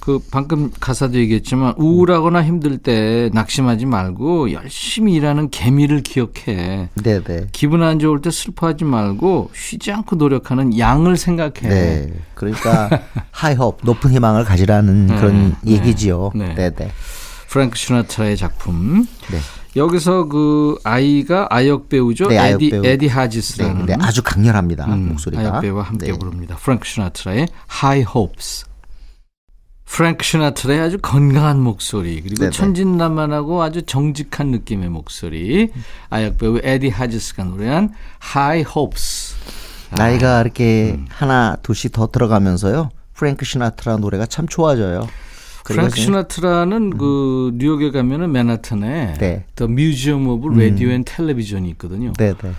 그 0.00 0.20
방금 0.30 0.70
가사도 0.80 1.18
얘기했지만 1.18 1.74
우울하거나 1.76 2.42
힘들 2.42 2.78
때 2.78 3.28
낙심하지 3.34 3.84
말고 3.84 4.52
열심히 4.52 5.12
일하는 5.12 5.50
개미를 5.50 6.00
기억해. 6.02 6.88
네네. 6.94 7.48
기분 7.52 7.82
안 7.82 7.98
좋을 7.98 8.22
때 8.22 8.30
슬퍼하지 8.30 8.84
말고 8.84 9.50
쉬지 9.54 9.92
않고 9.92 10.16
노력하는 10.16 10.78
양을 10.78 11.18
생각해. 11.18 11.60
네. 11.60 12.12
그러니까 12.32 12.88
High 13.32 13.56
Hope 13.56 13.80
높은 13.82 14.12
희망을 14.12 14.44
가지라는 14.44 15.06
네. 15.08 15.16
그런 15.16 15.56
네. 15.60 15.72
얘기지요. 15.72 16.32
네. 16.34 16.54
네, 16.54 16.70
네. 16.70 16.90
프랭크 17.54 17.78
시나트라의 17.78 18.36
작품. 18.36 19.06
네. 19.30 19.38
여기서 19.76 20.24
그 20.24 20.76
아이가 20.82 21.46
아역 21.50 21.88
배우죠. 21.88 22.26
네, 22.26 22.36
아역 22.36 22.60
에디 22.60 22.70
배우. 22.70 22.84
에디 22.84 23.06
네, 23.06 23.12
하지스라는 23.12 23.86
네, 23.86 23.96
아주 24.00 24.24
강렬합니다. 24.24 24.86
음, 24.86 25.10
목소리가. 25.10 25.40
아역 25.40 25.60
배우와 25.60 25.84
함께 25.84 26.10
네. 26.10 26.18
부릅니다. 26.18 26.56
프랭크 26.56 26.84
시나트라의 26.84 27.46
High 27.80 28.10
Hopes. 28.12 28.64
프랭크 29.84 30.24
시나트라의 30.24 30.80
아주 30.80 30.98
건강한 31.00 31.60
목소리 31.60 32.20
그리고 32.22 32.40
네네. 32.40 32.50
천진난만하고 32.50 33.62
아주 33.62 33.82
정직한 33.82 34.48
느낌의 34.48 34.88
목소리 34.88 35.70
아역 36.10 36.38
배우 36.38 36.58
에디 36.60 36.88
하지스가 36.88 37.44
노래한 37.44 37.94
High 38.34 38.68
Hopes. 38.68 39.36
나이가 39.90 40.40
이렇게 40.40 40.96
음. 40.98 41.06
하나 41.08 41.56
둘씩 41.62 41.92
더 41.92 42.08
들어가면서요. 42.08 42.90
프랭크 43.12 43.44
시나트라 43.44 43.98
노래가 43.98 44.26
참 44.26 44.48
좋아져요. 44.48 45.06
프랭크 45.64 45.94
지금- 45.94 46.04
시나트라는 46.04 46.98
그 46.98 47.52
뉴욕에 47.56 47.90
가면은 47.90 48.32
맨하탄에 48.32 49.14
네. 49.18 49.44
The 49.56 49.70
Museum 49.72 50.26
of 50.28 50.46
Radio 50.48 50.88
and 50.90 51.10
Television이 51.10 51.68
있거든요. 51.70 52.12
네, 52.18 52.34
네. 52.34 52.52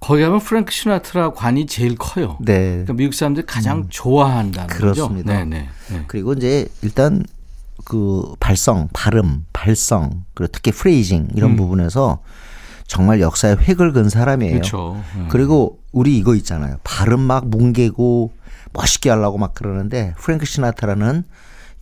거기 0.00 0.22
가면 0.22 0.38
프랭크 0.40 0.72
시나트라 0.72 1.32
관이 1.32 1.66
제일 1.66 1.96
커요. 1.96 2.38
네. 2.40 2.68
그러니까 2.70 2.92
미국 2.92 3.14
사람들이 3.14 3.44
가장 3.46 3.86
좋아한다는 3.88 4.68
그렇습니다. 4.68 5.32
거죠. 5.34 5.44
네, 5.44 5.58
네. 5.58 5.68
네. 5.90 6.04
그리고 6.06 6.32
이제 6.34 6.68
일단 6.82 7.24
그 7.84 8.34
발성, 8.38 8.88
발음, 8.92 9.44
발성, 9.52 10.24
그리고 10.34 10.52
특히 10.52 10.70
phrasing 10.70 11.28
이런 11.34 11.56
부분에서 11.56 12.20
정말 12.86 13.20
역사에 13.20 13.56
획을 13.60 13.92
그은 13.92 14.08
사람이에요. 14.08 14.52
음. 14.52 14.58
그렇죠. 14.60 15.02
네. 15.16 15.26
그리고 15.30 15.78
우리 15.90 16.16
이거 16.16 16.34
있잖아요. 16.36 16.76
발음 16.84 17.20
막 17.20 17.48
뭉개고 17.48 18.30
멋있게 18.72 19.10
하려고 19.10 19.38
막 19.38 19.54
그러는데 19.54 20.14
프랭크 20.18 20.46
시나트라는 20.46 21.24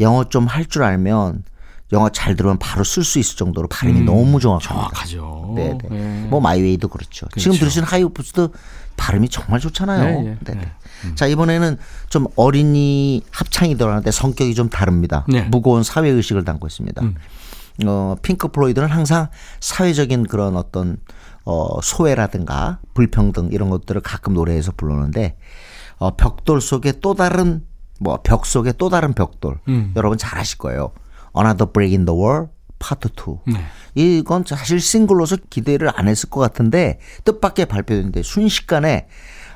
영어 0.00 0.24
좀 0.24 0.46
할 0.46 0.66
줄 0.68 0.82
알면 0.82 1.44
영어 1.92 2.08
잘 2.08 2.34
들으면 2.34 2.58
바로 2.58 2.82
쓸 2.82 3.04
수 3.04 3.18
있을 3.20 3.36
정도로 3.36 3.68
발음이 3.68 4.00
너무 4.00 4.40
정확합니다. 4.40 4.74
음, 4.74 4.90
정확하죠. 4.90 5.52
네, 5.54 5.78
네. 5.82 5.88
네. 5.88 6.26
뭐 6.28 6.40
마이웨이도 6.40 6.88
그렇죠. 6.88 7.26
지금 7.36 7.52
그렇죠. 7.52 7.60
들으신 7.60 7.84
하이오프스도 7.84 8.48
발음이 8.96 9.28
정말 9.28 9.60
좋잖아요. 9.60 10.04
네, 10.22 10.36
네, 10.44 10.52
네. 10.54 10.60
네. 10.60 11.14
자 11.14 11.26
이번에는 11.26 11.78
좀 12.08 12.26
어린이 12.34 13.22
합창이 13.30 13.76
들어가는데 13.76 14.10
성격이 14.10 14.54
좀 14.56 14.68
다릅니다. 14.68 15.24
네. 15.28 15.42
음. 15.42 15.50
무거운 15.50 15.84
사회 15.84 16.08
의식을 16.08 16.44
담고 16.44 16.66
있습니다. 16.66 17.02
어, 17.86 18.16
핑크 18.22 18.48
플로이드는 18.48 18.88
항상 18.88 19.28
사회적인 19.60 20.24
그런 20.26 20.56
어떤 20.56 20.96
어, 21.44 21.80
소외라든가 21.82 22.80
불평등 22.94 23.50
이런 23.52 23.70
것들을 23.70 24.00
가끔 24.00 24.34
노래에서 24.34 24.72
부르는데 24.76 25.36
어, 25.98 26.16
벽돌 26.16 26.60
속에 26.60 26.94
또 27.00 27.14
다른 27.14 27.62
뭐 27.98 28.18
벽 28.22 28.46
속에 28.46 28.72
또 28.78 28.88
다른 28.88 29.12
벽돌 29.14 29.58
음. 29.68 29.92
여러분 29.96 30.18
잘 30.18 30.38
아실 30.38 30.58
거예요. 30.58 30.92
Another 31.36 31.70
Brick 31.70 31.94
in 31.96 32.04
the 32.06 32.18
Wall 32.18 32.48
Part 32.78 33.08
2. 33.16 33.38
네. 33.54 33.60
이건 33.94 34.44
사실 34.46 34.80
싱글로서 34.80 35.36
기대를 35.48 35.90
안 35.94 36.08
했을 36.08 36.28
것 36.28 36.40
같은데 36.40 36.98
뜻밖의 37.24 37.66
발표됐는데 37.66 38.22
순식간에 38.22 39.08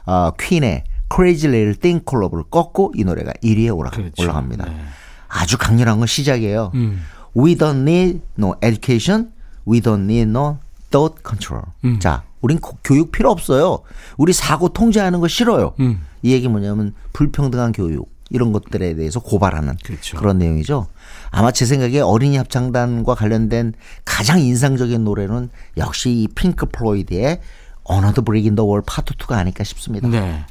어, 0.07 0.31
퀸의 0.39 0.85
Crazy 1.15 1.53
Little 1.53 1.75
Thing 1.77 2.05
Called 2.05 2.22
Love를 2.22 2.45
꺾고 2.51 2.93
이 2.97 3.05
노래가 3.05 3.33
1위에 3.43 3.77
올라, 3.77 3.91
그렇죠. 3.91 4.23
올라갑니다. 4.23 4.65
네. 4.67 4.77
아주 5.29 5.59
강렬한 5.59 5.99
건 5.99 6.07
시작이에요. 6.07 6.73
음. 6.75 7.03
We 7.37 7.57
don't 7.57 7.83
need 7.83 8.21
no 8.39 8.55
education. 8.63 9.33
We 9.69 9.81
don't 9.81 10.05
need 10.05 10.31
no 10.31 10.59
thought 10.91 11.23
control. 11.27 11.65
음. 11.85 11.99
자, 12.01 12.23
우린 12.41 12.59
고- 12.59 12.79
교육 12.83 13.13
필요 13.13 13.31
없어요. 13.31 13.81
우리 14.17 14.33
사고 14.33 14.71
통제하는 14.71 15.21
거 15.21 15.29
싫어요. 15.29 15.75
음. 15.81 16.01
이 16.23 16.33
얘기 16.33 16.49
뭐냐면 16.49 16.95
불평등한 17.13 17.73
교육 17.73 18.09
이런 18.31 18.53
것들에 18.53 18.95
대해서 18.95 19.21
고발하는 19.21 19.77
그렇죠. 19.85 20.17
그런 20.17 20.39
내용이죠. 20.39 20.87
아마 21.31 21.51
제 21.51 21.67
생각에 21.67 22.01
어린이 22.01 22.37
합창단과 22.37 23.15
관련된 23.15 23.75
가장 24.05 24.41
인상적인 24.41 25.05
노래는 25.05 25.51
역시 25.77 26.11
이 26.11 26.29
핑크 26.35 26.67
플로이드의 26.67 27.41
Another 27.91 28.25
Brick 28.25 28.49
in 28.49 28.55
the 28.55 28.67
Wall 28.67 28.83
Part 28.87 29.15
2가 29.15 29.33
아닐까 29.33 29.65
싶습니다. 29.65 30.09
네. 30.09 30.45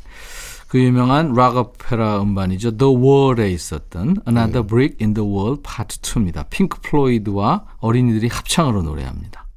그 0.68 0.80
유명한 0.80 1.34
락오페라 1.34 2.22
음반이죠. 2.22 2.78
The 2.78 2.96
Wall에 2.96 3.52
있었던 3.52 4.18
Another 4.28 4.66
Brick 4.66 4.98
in 5.02 5.16
the 5.16 5.28
Wall 5.28 5.58
Part 5.64 6.00
2입니다. 6.02 6.46
핑크 6.50 6.80
플로이드와 6.82 7.66
어린이들이 7.80 8.28
합창으로 8.28 8.84
노래합니다. 8.84 9.48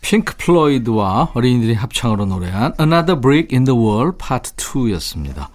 핑크 0.00 0.34
플로이드와 0.38 1.32
어린이들이 1.34 1.74
합창으로 1.74 2.24
노래한 2.26 2.74
Another 2.80 3.20
Brick 3.20 3.54
in 3.54 3.64
the 3.64 3.78
Wall 3.78 4.12
Part 4.16 4.54
2였습니다. 4.56 5.48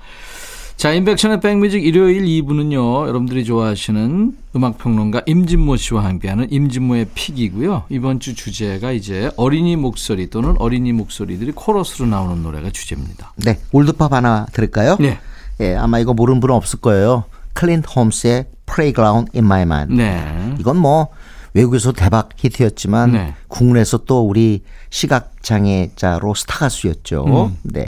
자, 0.77 0.93
임백천의 0.93 1.39
백뮤직 1.39 1.83
일요일 1.83 2.23
2부는요, 2.23 3.07
여러분들이 3.07 3.43
좋아하시는 3.45 4.37
음악평론가 4.55 5.23
임진모 5.25 5.75
씨와 5.75 6.05
함께하는 6.05 6.51
임진모의 6.51 7.07
pick이고요. 7.15 7.85
이번 7.89 8.19
주 8.19 8.35
주제가 8.35 8.91
이제 8.91 9.31
어린이 9.37 9.75
목소리 9.75 10.29
또는 10.29 10.53
어린이 10.59 10.91
목소리들이 10.91 11.53
코러스로 11.53 12.07
나오는 12.07 12.43
노래가 12.43 12.69
주제입니다. 12.69 13.33
네, 13.37 13.57
old 13.71 13.92
pop 13.92 14.13
하나 14.13 14.45
들을까요? 14.53 14.97
네. 14.99 15.17
예, 15.61 15.75
아마 15.75 15.97
이거 15.97 16.13
모르는 16.13 16.39
분은 16.39 16.53
없을 16.53 16.79
거예요. 16.79 17.23
클린트 17.53 17.89
홈스의 17.95 18.45
Playground 18.67 19.31
in 19.33 19.45
My 19.45 19.63
Mind. 19.63 19.95
네. 19.95 20.55
이건 20.59 20.77
뭐 20.77 21.07
외국에서 21.55 21.91
대박 21.91 22.29
히트였지만 22.37 23.11
네. 23.13 23.33
국내에서 23.47 23.97
또 24.05 24.21
우리 24.27 24.61
시각 24.91 25.41
장애자로 25.41 26.35
스타 26.35 26.59
가수였죠. 26.59 27.25
음. 27.25 27.57
네. 27.63 27.87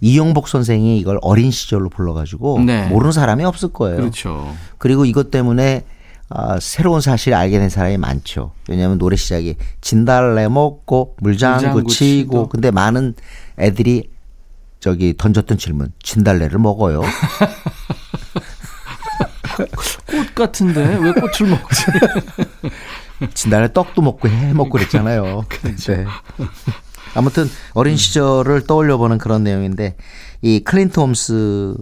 이용복 0.00 0.48
선생이 0.48 0.98
이걸 0.98 1.18
어린 1.22 1.50
시절로 1.50 1.88
불러가지고 1.88 2.60
네. 2.60 2.86
모르는 2.88 3.12
사람이 3.12 3.44
없을 3.44 3.70
거예요. 3.72 3.96
그렇죠. 3.96 4.54
그리고 4.78 5.04
이것 5.04 5.30
때문에 5.30 5.84
아, 6.32 6.58
새로운 6.60 7.00
사실을 7.00 7.36
알게 7.36 7.58
된 7.58 7.68
사람이 7.68 7.98
많죠. 7.98 8.52
왜냐하면 8.68 8.98
노래 8.98 9.16
시작이 9.16 9.56
진달래 9.80 10.48
먹고 10.48 11.16
물장구 11.20 11.66
물장구 11.66 11.92
치고. 11.92 12.48
근데 12.48 12.70
많은 12.70 13.14
애들이 13.58 14.10
저기 14.78 15.14
던졌던 15.16 15.58
질문 15.58 15.92
진달래를 16.02 16.58
먹어요. 16.58 17.02
꽃 20.06 20.34
같은데 20.34 20.80
왜 21.00 21.12
꽃을 21.12 21.50
먹지? 21.50 21.84
진달래 23.34 23.72
떡도 23.72 24.00
먹고 24.00 24.28
해 24.28 24.52
먹고 24.54 24.70
그랬잖아요. 24.70 25.44
네. 25.86 26.06
아무튼 27.14 27.48
어린 27.74 27.96
시절을 27.96 28.66
떠올려보는 28.66 29.18
그런 29.18 29.42
내용인데 29.44 29.96
이 30.42 30.60
클린트 30.60 30.98
홈스의 31.00 31.76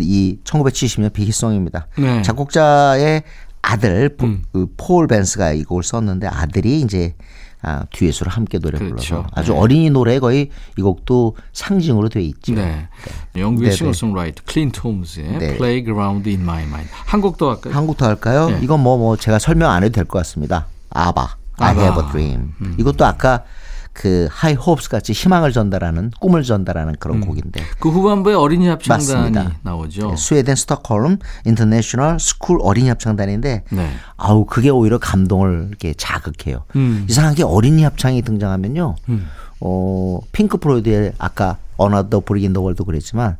이 0.00 0.38
1970년 0.44 1.12
big 1.12 1.25
hit 1.25 1.38
song입니다. 1.38 1.86
네. 1.98 2.22
작곡자의 2.22 3.22
아들 3.62 4.16
폴- 4.16 4.28
음. 4.28 4.42
그 4.52 4.79
폴 4.79 5.06
밴스가 5.06 5.52
이 5.52 5.64
곡을 5.64 5.82
썼는데 5.82 6.26
아들이 6.26 6.80
이제 6.80 7.14
아, 7.60 7.84
듀엣으로 7.92 8.30
함께 8.30 8.60
노래 8.60 8.78
그렇죠. 8.78 8.94
불러서 9.16 9.26
아주 9.34 9.52
네. 9.52 9.58
어린이 9.58 9.90
노래 9.90 10.20
거의 10.20 10.48
이 10.78 10.80
곡도 10.80 11.36
상징으로 11.52 12.08
돼 12.08 12.22
있죠. 12.22 12.54
네. 12.54 12.86
영국의 13.36 13.70
네, 13.70 13.70
네. 13.70 13.76
싱어송라이터 13.76 14.42
클린트 14.46 14.80
홈즈의 14.80 15.38
네. 15.38 15.56
Playground 15.56 16.28
in 16.30 16.40
My 16.42 16.62
Mind. 16.62 16.88
한 16.92 17.20
곡 17.20 17.35
더 17.35 17.50
할까요? 17.50 17.74
한 17.74 17.85
곡 17.85 17.95
더 17.95 18.06
할까요? 18.06 18.50
네. 18.50 18.60
이건 18.62 18.80
뭐, 18.80 18.96
뭐 18.96 19.16
제가 19.16 19.40
설명 19.40 19.72
안 19.72 19.82
해도 19.82 19.92
될 19.92 20.04
것 20.04 20.18
같습니다. 20.18 20.66
아바, 20.90 21.36
I 21.58 21.72
아바. 21.72 21.82
have 21.82 22.04
a 22.04 22.10
dream. 22.12 22.52
이것도 22.78 23.04
아까 23.04 23.42
그 23.98 24.28
High 24.30 24.54
Hopes 24.54 24.88
같이 24.88 25.12
희망을 25.12 25.50
전달하는 25.50 26.12
꿈을 26.20 26.44
전달하는 26.44 26.94
그런 27.00 27.20
곡인데 27.20 27.60
그 27.80 27.88
후반부에 27.88 28.32
어린이 28.32 28.68
합창단이 28.68 29.32
맞습니다. 29.32 29.58
나오죠. 29.62 30.14
스웨덴 30.14 30.54
스톡홀름 30.54 31.18
International 31.44 32.20
School 32.20 32.60
어린이 32.62 32.88
합창단인데 32.90 33.64
네. 33.68 33.90
아우 34.16 34.44
그게 34.44 34.70
오히려 34.70 34.98
감동을 34.98 35.66
이렇게 35.70 35.94
자극해요. 35.94 36.62
음. 36.76 37.06
이상하게 37.08 37.42
어린이 37.42 37.82
합창이 37.82 38.22
등장하면요. 38.22 38.94
어 39.62 40.20
핑크 40.30 40.58
플로이드의 40.58 41.14
아까 41.18 41.56
Another 41.76 42.20
Brick 42.20 42.43
in 42.43 42.52
the 42.52 42.60
Wall도 42.60 42.84
그랬지만 42.84 43.36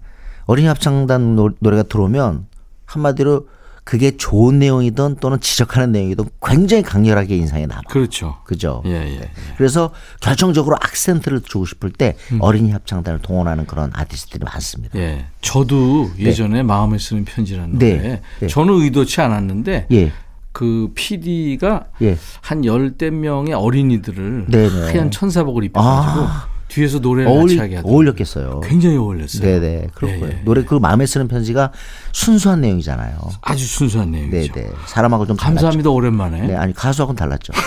어린이 0.47 0.67
합창단 0.67 1.37
노, 1.37 1.51
노래가 1.61 1.85
들어오면 1.85 2.47
한마디로 2.85 3.47
그게 3.89 4.11
좋은 4.19 4.59
내용이든 4.59 5.17
또는 5.19 5.41
지적하는 5.41 5.93
내용이든 5.93 6.27
굉장히 6.47 6.83
강렬하게 6.83 7.37
인상에 7.37 7.65
남아. 7.65 7.85
그렇죠. 7.89 8.37
그죠? 8.45 8.83
예, 8.85 8.91
예. 8.91 9.15
예. 9.15 9.31
그래서 9.57 9.93
결정적으로 10.21 10.77
악센트를 10.77 11.41
주고 11.41 11.65
싶을 11.65 11.91
때 11.91 12.15
음. 12.31 12.39
어린이 12.43 12.71
합창단을 12.71 13.21
동원하는 13.21 13.65
그런 13.65 13.91
아티스트들이 13.95 14.45
많습니다. 14.45 14.99
예. 14.99 15.25
저도 15.41 16.11
예전에 16.19 16.63
마음에 16.63 16.99
쓰는 16.99 17.25
편지라는 17.25 17.79
네. 17.79 17.97
노래 17.97 18.23
네. 18.41 18.47
저는 18.47 18.75
의도치 18.75 19.23
않았는데 19.23 19.87
예. 19.91 20.13
그 20.53 20.91
PD가 20.95 21.87
예. 22.03 22.19
한 22.43 22.67
열댓 22.67 23.11
명의 23.11 23.55
어린이들을 23.55 24.49
네네. 24.51 24.81
하얀 24.93 25.11
천사복을 25.11 25.65
입혀가지고 25.65 26.27
아. 26.27 26.58
뒤에서 26.69 26.99
노래를 26.99 27.33
같이 27.35 27.59
하게 27.59 27.77
어울리. 27.79 27.89
어울렸겠어요. 27.89 28.61
굉장히 28.61 28.97
어울렸어요. 28.97 29.43
네네. 29.43 29.89
그렇고요. 29.95 30.27
예, 30.29 30.33
예, 30.33 30.43
노래 30.45 30.63
그 30.65 30.75
마음에 30.75 31.07
쓰는 31.07 31.27
편지가 31.29 31.73
순수한 32.13 32.61
내용이잖아요. 32.61 33.19
아주 33.43 33.67
순수한 33.67 34.11
내용이죠. 34.11 34.53
네네. 34.53 34.71
사람하고 34.87 35.27
좀 35.27 35.37
감사합니다. 35.37 35.91
오랜만에. 35.91 36.47
네, 36.47 36.55
아니 36.57 36.73
가수하고는 36.75 37.17
달랐죠. 37.17 37.53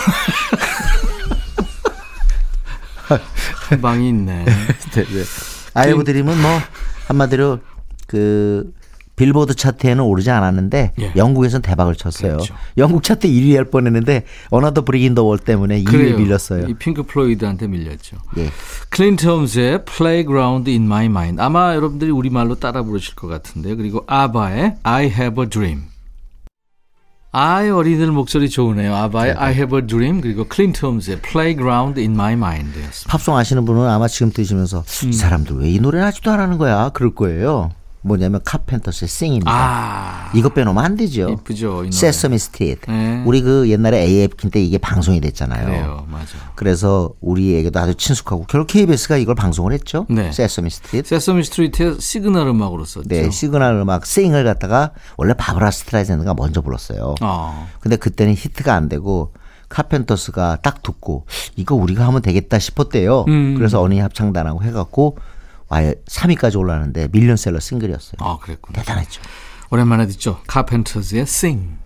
한 3.68 3.80
방이 3.80 4.08
있네. 4.08 4.44
네, 4.94 5.04
네. 5.04 5.22
I 5.74 5.80
Have 5.80 6.04
a 6.04 6.08
Dream은 6.08 6.40
뭐 6.40 6.50
한마디로 7.08 7.58
그 8.06 8.72
빌보드 9.22 9.54
차트에는 9.54 10.02
오르지 10.02 10.30
않았는데 10.30 10.92
예. 11.00 11.12
영국에서는 11.14 11.62
대박을 11.62 11.94
쳤어요. 11.94 12.32
그렇죠. 12.32 12.54
영국 12.76 13.04
차트 13.04 13.28
1위 13.28 13.54
할 13.54 13.66
뻔했는데 13.66 14.24
Another 14.50 14.84
Brick 14.84 15.04
in 15.04 15.11
the 15.11 15.22
Wall 15.22 15.38
때문에 15.38 15.80
2위에 15.84 15.90
그래요. 15.90 16.18
밀렸어요. 16.18 16.66
이 16.66 16.74
핑크 16.74 17.04
플로이드한테 17.04 17.68
밀렸죠. 17.68 18.16
예. 18.38 18.50
클린트 18.90 19.28
홈즈의 19.28 19.84
Playground 19.84 20.68
in 20.68 20.82
My 20.82 21.06
Mind. 21.06 21.40
아마 21.40 21.76
여러분들이 21.76 22.10
우리말로 22.10 22.56
따라 22.56 22.82
부르실 22.82 23.14
것 23.14 23.28
같은데. 23.28 23.76
그리고 23.76 24.02
아바의 24.08 24.78
I 24.82 25.04
Have 25.04 25.44
a 25.44 25.48
Dream. 25.48 25.84
아이 27.30 27.70
어린이들 27.70 28.10
목소리 28.10 28.50
좋으네요. 28.50 28.92
아바의 28.94 29.34
I 29.34 29.52
Have 29.52 29.78
a 29.78 29.86
Dream 29.86 30.20
그리고 30.20 30.48
클린트 30.48 30.84
홈즈의 30.84 31.20
Playground 31.20 32.00
in 32.00 32.10
My 32.12 32.32
Mind였습니다. 32.32 33.08
팝송 33.08 33.36
아시는 33.36 33.64
분은 33.64 33.88
아마 33.88 34.08
지금 34.08 34.32
들으시면서 34.32 34.80
음. 35.04 35.08
이 35.10 35.12
사람들 35.12 35.56
왜 35.58 35.74
이 35.74 35.80
아직도 36.02 36.32
안 36.32 36.40
하는 36.40 36.58
거야? 36.58 36.88
그럴 36.88 37.14
거예요. 37.14 37.70
뭐냐면 38.02 38.40
카펜터스의 38.44 39.08
Sing입니다. 39.08 39.50
아 39.50 40.30
이거 40.34 40.48
빼놓으면 40.48 40.84
안 40.84 40.96
되죠. 40.96 41.26
노래. 41.26 41.90
Sesame 41.90 42.38
Street. 42.38 42.90
네. 42.90 43.22
우리 43.24 43.42
그 43.42 43.70
옛날에 43.70 44.00
AFKN 44.02 44.50
때 44.50 44.62
이게 44.62 44.78
방송이 44.78 45.20
됐잖아요. 45.20 45.66
그래요, 45.66 46.06
맞아. 46.10 46.36
그래서 46.56 47.12
우리에게도 47.20 47.78
아주 47.78 47.94
친숙하고 47.94 48.44
결국 48.48 48.66
KBS가 48.66 49.16
이걸 49.16 49.34
방송을 49.34 49.72
했죠. 49.72 50.06
네. 50.10 50.32
Sesame 50.32 50.70
Street. 50.70 51.08
Sesame 51.08 51.44
Street의 51.44 52.00
시그널 52.00 52.48
음악으로 52.48 52.84
썼죠. 52.84 53.08
네, 53.08 53.30
시그널 53.30 53.76
음악 53.76 54.04
Sing을 54.04 54.44
갖다가 54.44 54.92
원래 55.16 55.34
바브라 55.34 55.70
스트라이샌드가 55.70 56.34
먼저 56.34 56.60
불렀어요. 56.60 57.14
어. 57.20 57.68
근데 57.80 57.96
그때는 57.96 58.34
히트가 58.34 58.74
안 58.74 58.88
되고 58.88 59.32
카펜터스가 59.68 60.58
딱 60.62 60.82
듣고 60.82 61.26
이거 61.56 61.74
우리가 61.74 62.06
하면 62.06 62.20
되겠다 62.20 62.58
싶었대요. 62.58 63.24
음. 63.28 63.54
그래서 63.56 63.80
어린이 63.80 64.00
합창단하고 64.00 64.62
해갖고 64.64 65.16
와요 65.72 65.92
3위까지 66.06 66.58
올라왔는데 66.58 67.08
밀리언셀러 67.12 67.58
싱글이었어요. 67.58 68.16
아, 68.18 68.36
그랬군요. 68.38 68.74
대단했죠. 68.78 69.22
오랜만에 69.70 70.06
듣죠. 70.06 70.40
카펜터즈의 70.46 71.22
Sing. 71.22 71.76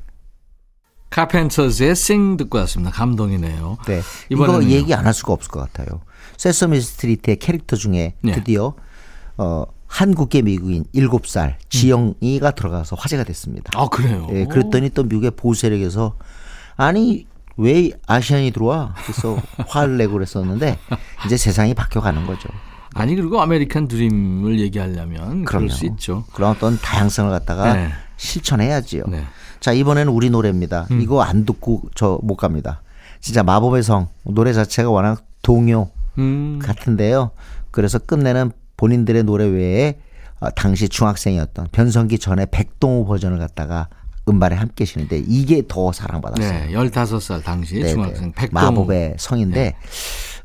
카펜터즈의 1.11 1.91
Sing 1.91 2.37
듣고 2.37 2.59
왔습니다. 2.59 2.91
감동이네요. 2.91 3.79
네, 3.87 4.03
이거. 4.29 4.63
얘기 4.65 4.93
안 4.93 5.07
할 5.07 5.15
수가 5.15 5.33
없을 5.33 5.51
것 5.53 5.61
같아요. 5.61 6.01
Sesame 6.37 6.81
Street의 6.81 7.37
캐릭터 7.37 7.77
중에 7.77 8.15
네. 8.23 8.33
드디어 8.33 8.75
어, 9.37 9.65
한국계 9.87 10.43
미국인 10.43 10.85
7살 10.93 11.55
지영이가 11.71 12.51
들어가서 12.53 12.97
화제가 12.99 13.23
됐습니다. 13.23 13.71
아, 13.81 13.87
그래요? 13.89 14.27
예, 14.33 14.47
그랬더니 14.47 14.91
또 14.91 15.05
미국의 15.05 15.31
보수 15.37 15.61
세력에서 15.63 16.17
아니 16.75 17.27
왜 17.57 17.91
Asian이 18.09 18.51
들어와? 18.51 18.95
그래서 19.05 19.39
화를 19.69 19.97
내고 19.97 20.15
그랬었는데 20.15 20.77
이제 21.25 21.37
세상이 21.37 21.75
바뀌어가는 21.75 22.27
거죠. 22.27 22.49
아니 22.97 23.15
그리고 23.15 23.41
아메리칸 23.41 23.89
드림을 23.89 24.59
얘기하려면 24.61 25.45
그럴 25.45 25.63
그럼요. 25.63 25.69
수 25.71 25.87
있죠. 25.87 26.25
그런 26.33 26.51
어떤 26.53 26.79
다양성을 26.79 27.31
갖다가 27.31 27.75
네. 27.75 27.89
실천해야지요. 28.17 29.05
네. 29.09 29.25
자 29.61 29.73
이번에는 29.73 30.13
우리 30.13 30.31
노래입니다. 30.31 30.87
이거 31.01 31.23
안 31.23 31.45
듣고 31.45 31.83
저 31.95 32.19
못 32.23 32.37
갑니다. 32.37 32.83
진짜 33.21 33.43
마법의 33.43 33.83
성 33.83 34.09
노래 34.25 34.53
자체가 34.53 34.91
워낙 34.91 35.25
동요 35.43 35.89
음. 36.19 36.59
같은데요. 36.63 37.31
그래서 37.71 37.99
끝내는 37.99 38.53
본인들의 38.77 39.23
노래 39.25 39.45
외에 39.47 39.99
어, 40.41 40.51
당시 40.51 40.89
중학생이었던 40.89 41.69
변성기 41.73 42.19
전에 42.19 42.47
백동호 42.51 43.07
버전을 43.07 43.39
갖다가 43.39 43.89
음반에 44.29 44.57
함께 44.57 44.85
시는데 44.85 45.23
이게 45.27 45.63
더 45.67 45.93
사랑받았어요. 45.93 46.67
네, 46.67 46.73
15살 46.73 47.45
당시 47.45 47.75
네네. 47.75 47.89
중학생 47.89 48.33
백동 48.33 48.61
마법의 48.61 49.15
성인데 49.19 49.77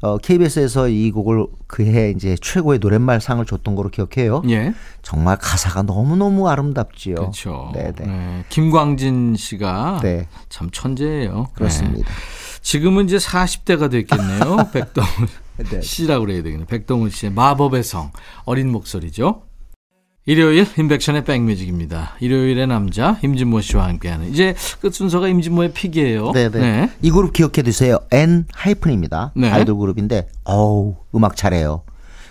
어, 0.02 0.18
KBS에서 0.18 0.88
이 0.90 1.12
곡을 1.12 1.46
그해 1.68 2.12
이제 2.16 2.36
최고의 2.42 2.80
노랫말 2.80 3.22
상을 3.22 3.44
줬던 3.46 3.76
거로 3.76 3.90
기억해요. 3.90 4.42
예. 4.50 4.74
정말 5.02 5.38
가사가 5.38 5.84
너무 5.84 6.16
너무 6.16 6.50
아름답지요. 6.50 7.16
그렇죠. 7.16 7.72
네네. 7.74 7.94
네, 8.00 8.44
김광진 8.50 9.36
씨가 9.36 10.00
네. 10.02 10.28
참 10.50 10.70
천재예요. 10.72 11.50
그렇습니다. 11.54 12.08
네. 12.08 12.16
지금은 12.62 13.06
이제 13.06 13.18
40대가 13.18 13.90
됐겠네요. 13.92 14.70
백동훈 14.74 15.28
네. 15.70 15.82
씨라고 15.82 16.26
그래야 16.26 16.42
되겠네요. 16.44 16.66
백동훈 16.68 17.10
씨의 17.10 17.32
마법의 17.34 17.84
성 17.84 18.12
어린 18.46 18.72
목소리죠. 18.72 19.44
일요일 20.26 20.68
인백션의 20.78 21.24
백뮤직입니다. 21.24 22.16
일요일의 22.20 22.68
남자 22.68 23.18
임진모 23.24 23.62
씨와 23.62 23.88
함께하는 23.88 24.30
이제 24.30 24.56
끝 24.80 24.94
순서가 24.94 25.28
임진모의 25.28 25.74
pick이에요. 25.74 26.32
네네. 26.32 26.92
이 27.02 27.10
그룹 27.10 27.34
기억해 27.34 27.64
두세요. 27.64 27.98
엔하이픈입니다. 28.12 29.32
네. 29.36 29.50
아이돌 29.50 29.78
그룹인데 29.78 30.28
어우 30.44 30.96
음악 31.16 31.36
잘해요. 31.36 31.84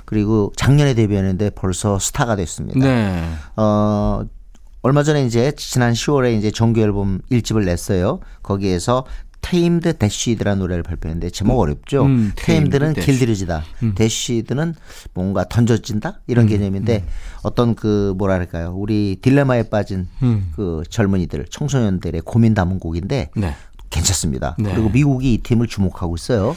그리고 0.05 0.53
작년에 0.57 0.95
데뷔했는데 0.95 1.51
벌써 1.51 1.99
스타가 1.99 2.37
됐습니다. 2.37 2.79
네. 2.79 3.25
어 3.57 4.23
얼마 4.83 5.03
전에 5.03 5.27
이제 5.27 5.53
지난 5.57 5.93
10월에 5.93 6.39
이제 6.39 6.53
정규 6.53 6.81
앨범 6.81 7.21
1집을 7.31 7.65
냈어요. 7.65 8.21
거기에서 8.43 9.05
Tamed 9.51 9.99
Dashed라는 9.99 10.61
노래를 10.61 10.85
발표했는데 10.85 11.31
제목 11.31 11.59
어렵죠. 11.59 12.05
음, 12.05 12.31
Tamed는 12.37 12.95
Tamed 12.95 13.01
길들여지다. 13.01 13.65
Dashed는 13.97 14.77
뭔가 15.13 15.45
던져진다 15.49 16.21
이런 16.29 16.47
개념인데 16.47 17.05
어떤 17.43 17.75
그 17.75 18.15
뭐랄까요. 18.17 18.73
우리 18.77 19.19
딜레마에 19.21 19.65
빠진 19.65 20.07
음. 20.23 20.53
그 20.55 20.85
젊은이들, 20.89 21.47
청소년들의 21.51 22.21
고민 22.25 22.55
담은 22.55 22.79
곡인데 22.79 23.31
네. 23.35 23.57
괜찮습니다. 23.91 24.55
네. 24.57 24.73
그리고 24.73 24.89
미국이 24.89 25.35
이 25.35 25.39
팀을 25.39 25.67
주목하고 25.67 26.15
있어요. 26.15 26.57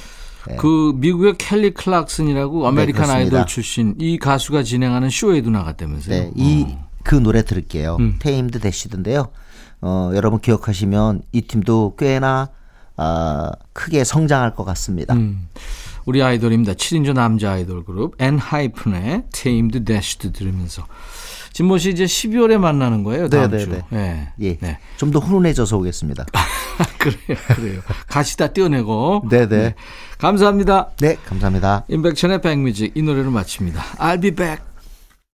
그 0.59 0.93
미국의 0.95 1.39
켈리 1.39 1.73
클락슨이라고 1.73 2.67
American 2.67 3.01
네, 3.01 3.07
그렇습니다. 3.07 3.37
아이돌 3.37 3.47
출신 3.47 3.95
이 3.97 4.19
가수가 4.19 4.61
진행하는 4.61 5.09
쇼에도 5.09 5.49
나갔다면서요. 5.49 6.15
네, 6.15 6.31
이 6.35 6.55
그 6.55 7.15
노래 7.15 7.43
들을게요. 7.43 7.97
음. 7.99 8.17
Tamed 8.19 8.59
Dashed인데요. 8.59 9.29
어, 9.81 10.11
여러분 10.13 10.39
기억하시면 10.39 11.23
이 11.31 11.41
팀도 11.41 11.95
꽤나 11.97 12.49
아, 13.03 13.51
크게 13.73 14.03
성장할 14.03 14.55
것 14.55 14.63
같습니다. 14.63 15.13
음. 15.13 15.47
우리 16.05 16.21
아이돌입니다. 16.21 16.73
7인조 16.73 17.13
남자 17.13 17.51
아이돌 17.53 17.83
그룹 17.85 18.15
엔하이픈의 18.19 19.23
Tamed 19.31 19.85
Dashed 19.85 20.31
들으면서 20.33 20.85
진모 21.53 21.77
씨 21.77 21.91
이제 21.91 22.05
12월에 22.05 22.57
만나는 22.57 23.03
거예요. 23.03 23.29
다음 23.29 23.51
네, 23.51 23.59
주. 23.59 23.69
네, 23.69 23.81
네. 23.89 24.29
예, 24.41 24.57
네. 24.57 24.79
좀 24.97 25.11
더 25.11 25.19
훈훈해져서 25.19 25.77
오겠습니다. 25.77 26.25
그래요. 26.97 27.37
그래요. 27.55 27.81
같이 28.07 28.35
다 28.37 28.51
떼어내고. 28.51 29.25
네, 29.29 29.47
네. 29.47 29.75
감사합니다. 30.17 30.89
네, 30.99 31.17
감사합니다. 31.25 31.85
인백천의 31.89 32.41
백뮤직 32.41 32.93
이 32.95 33.01
노래로 33.03 33.29
마칩니다. 33.29 33.81
I'll 33.97 34.21
be 34.21 34.31
back. 34.31 34.72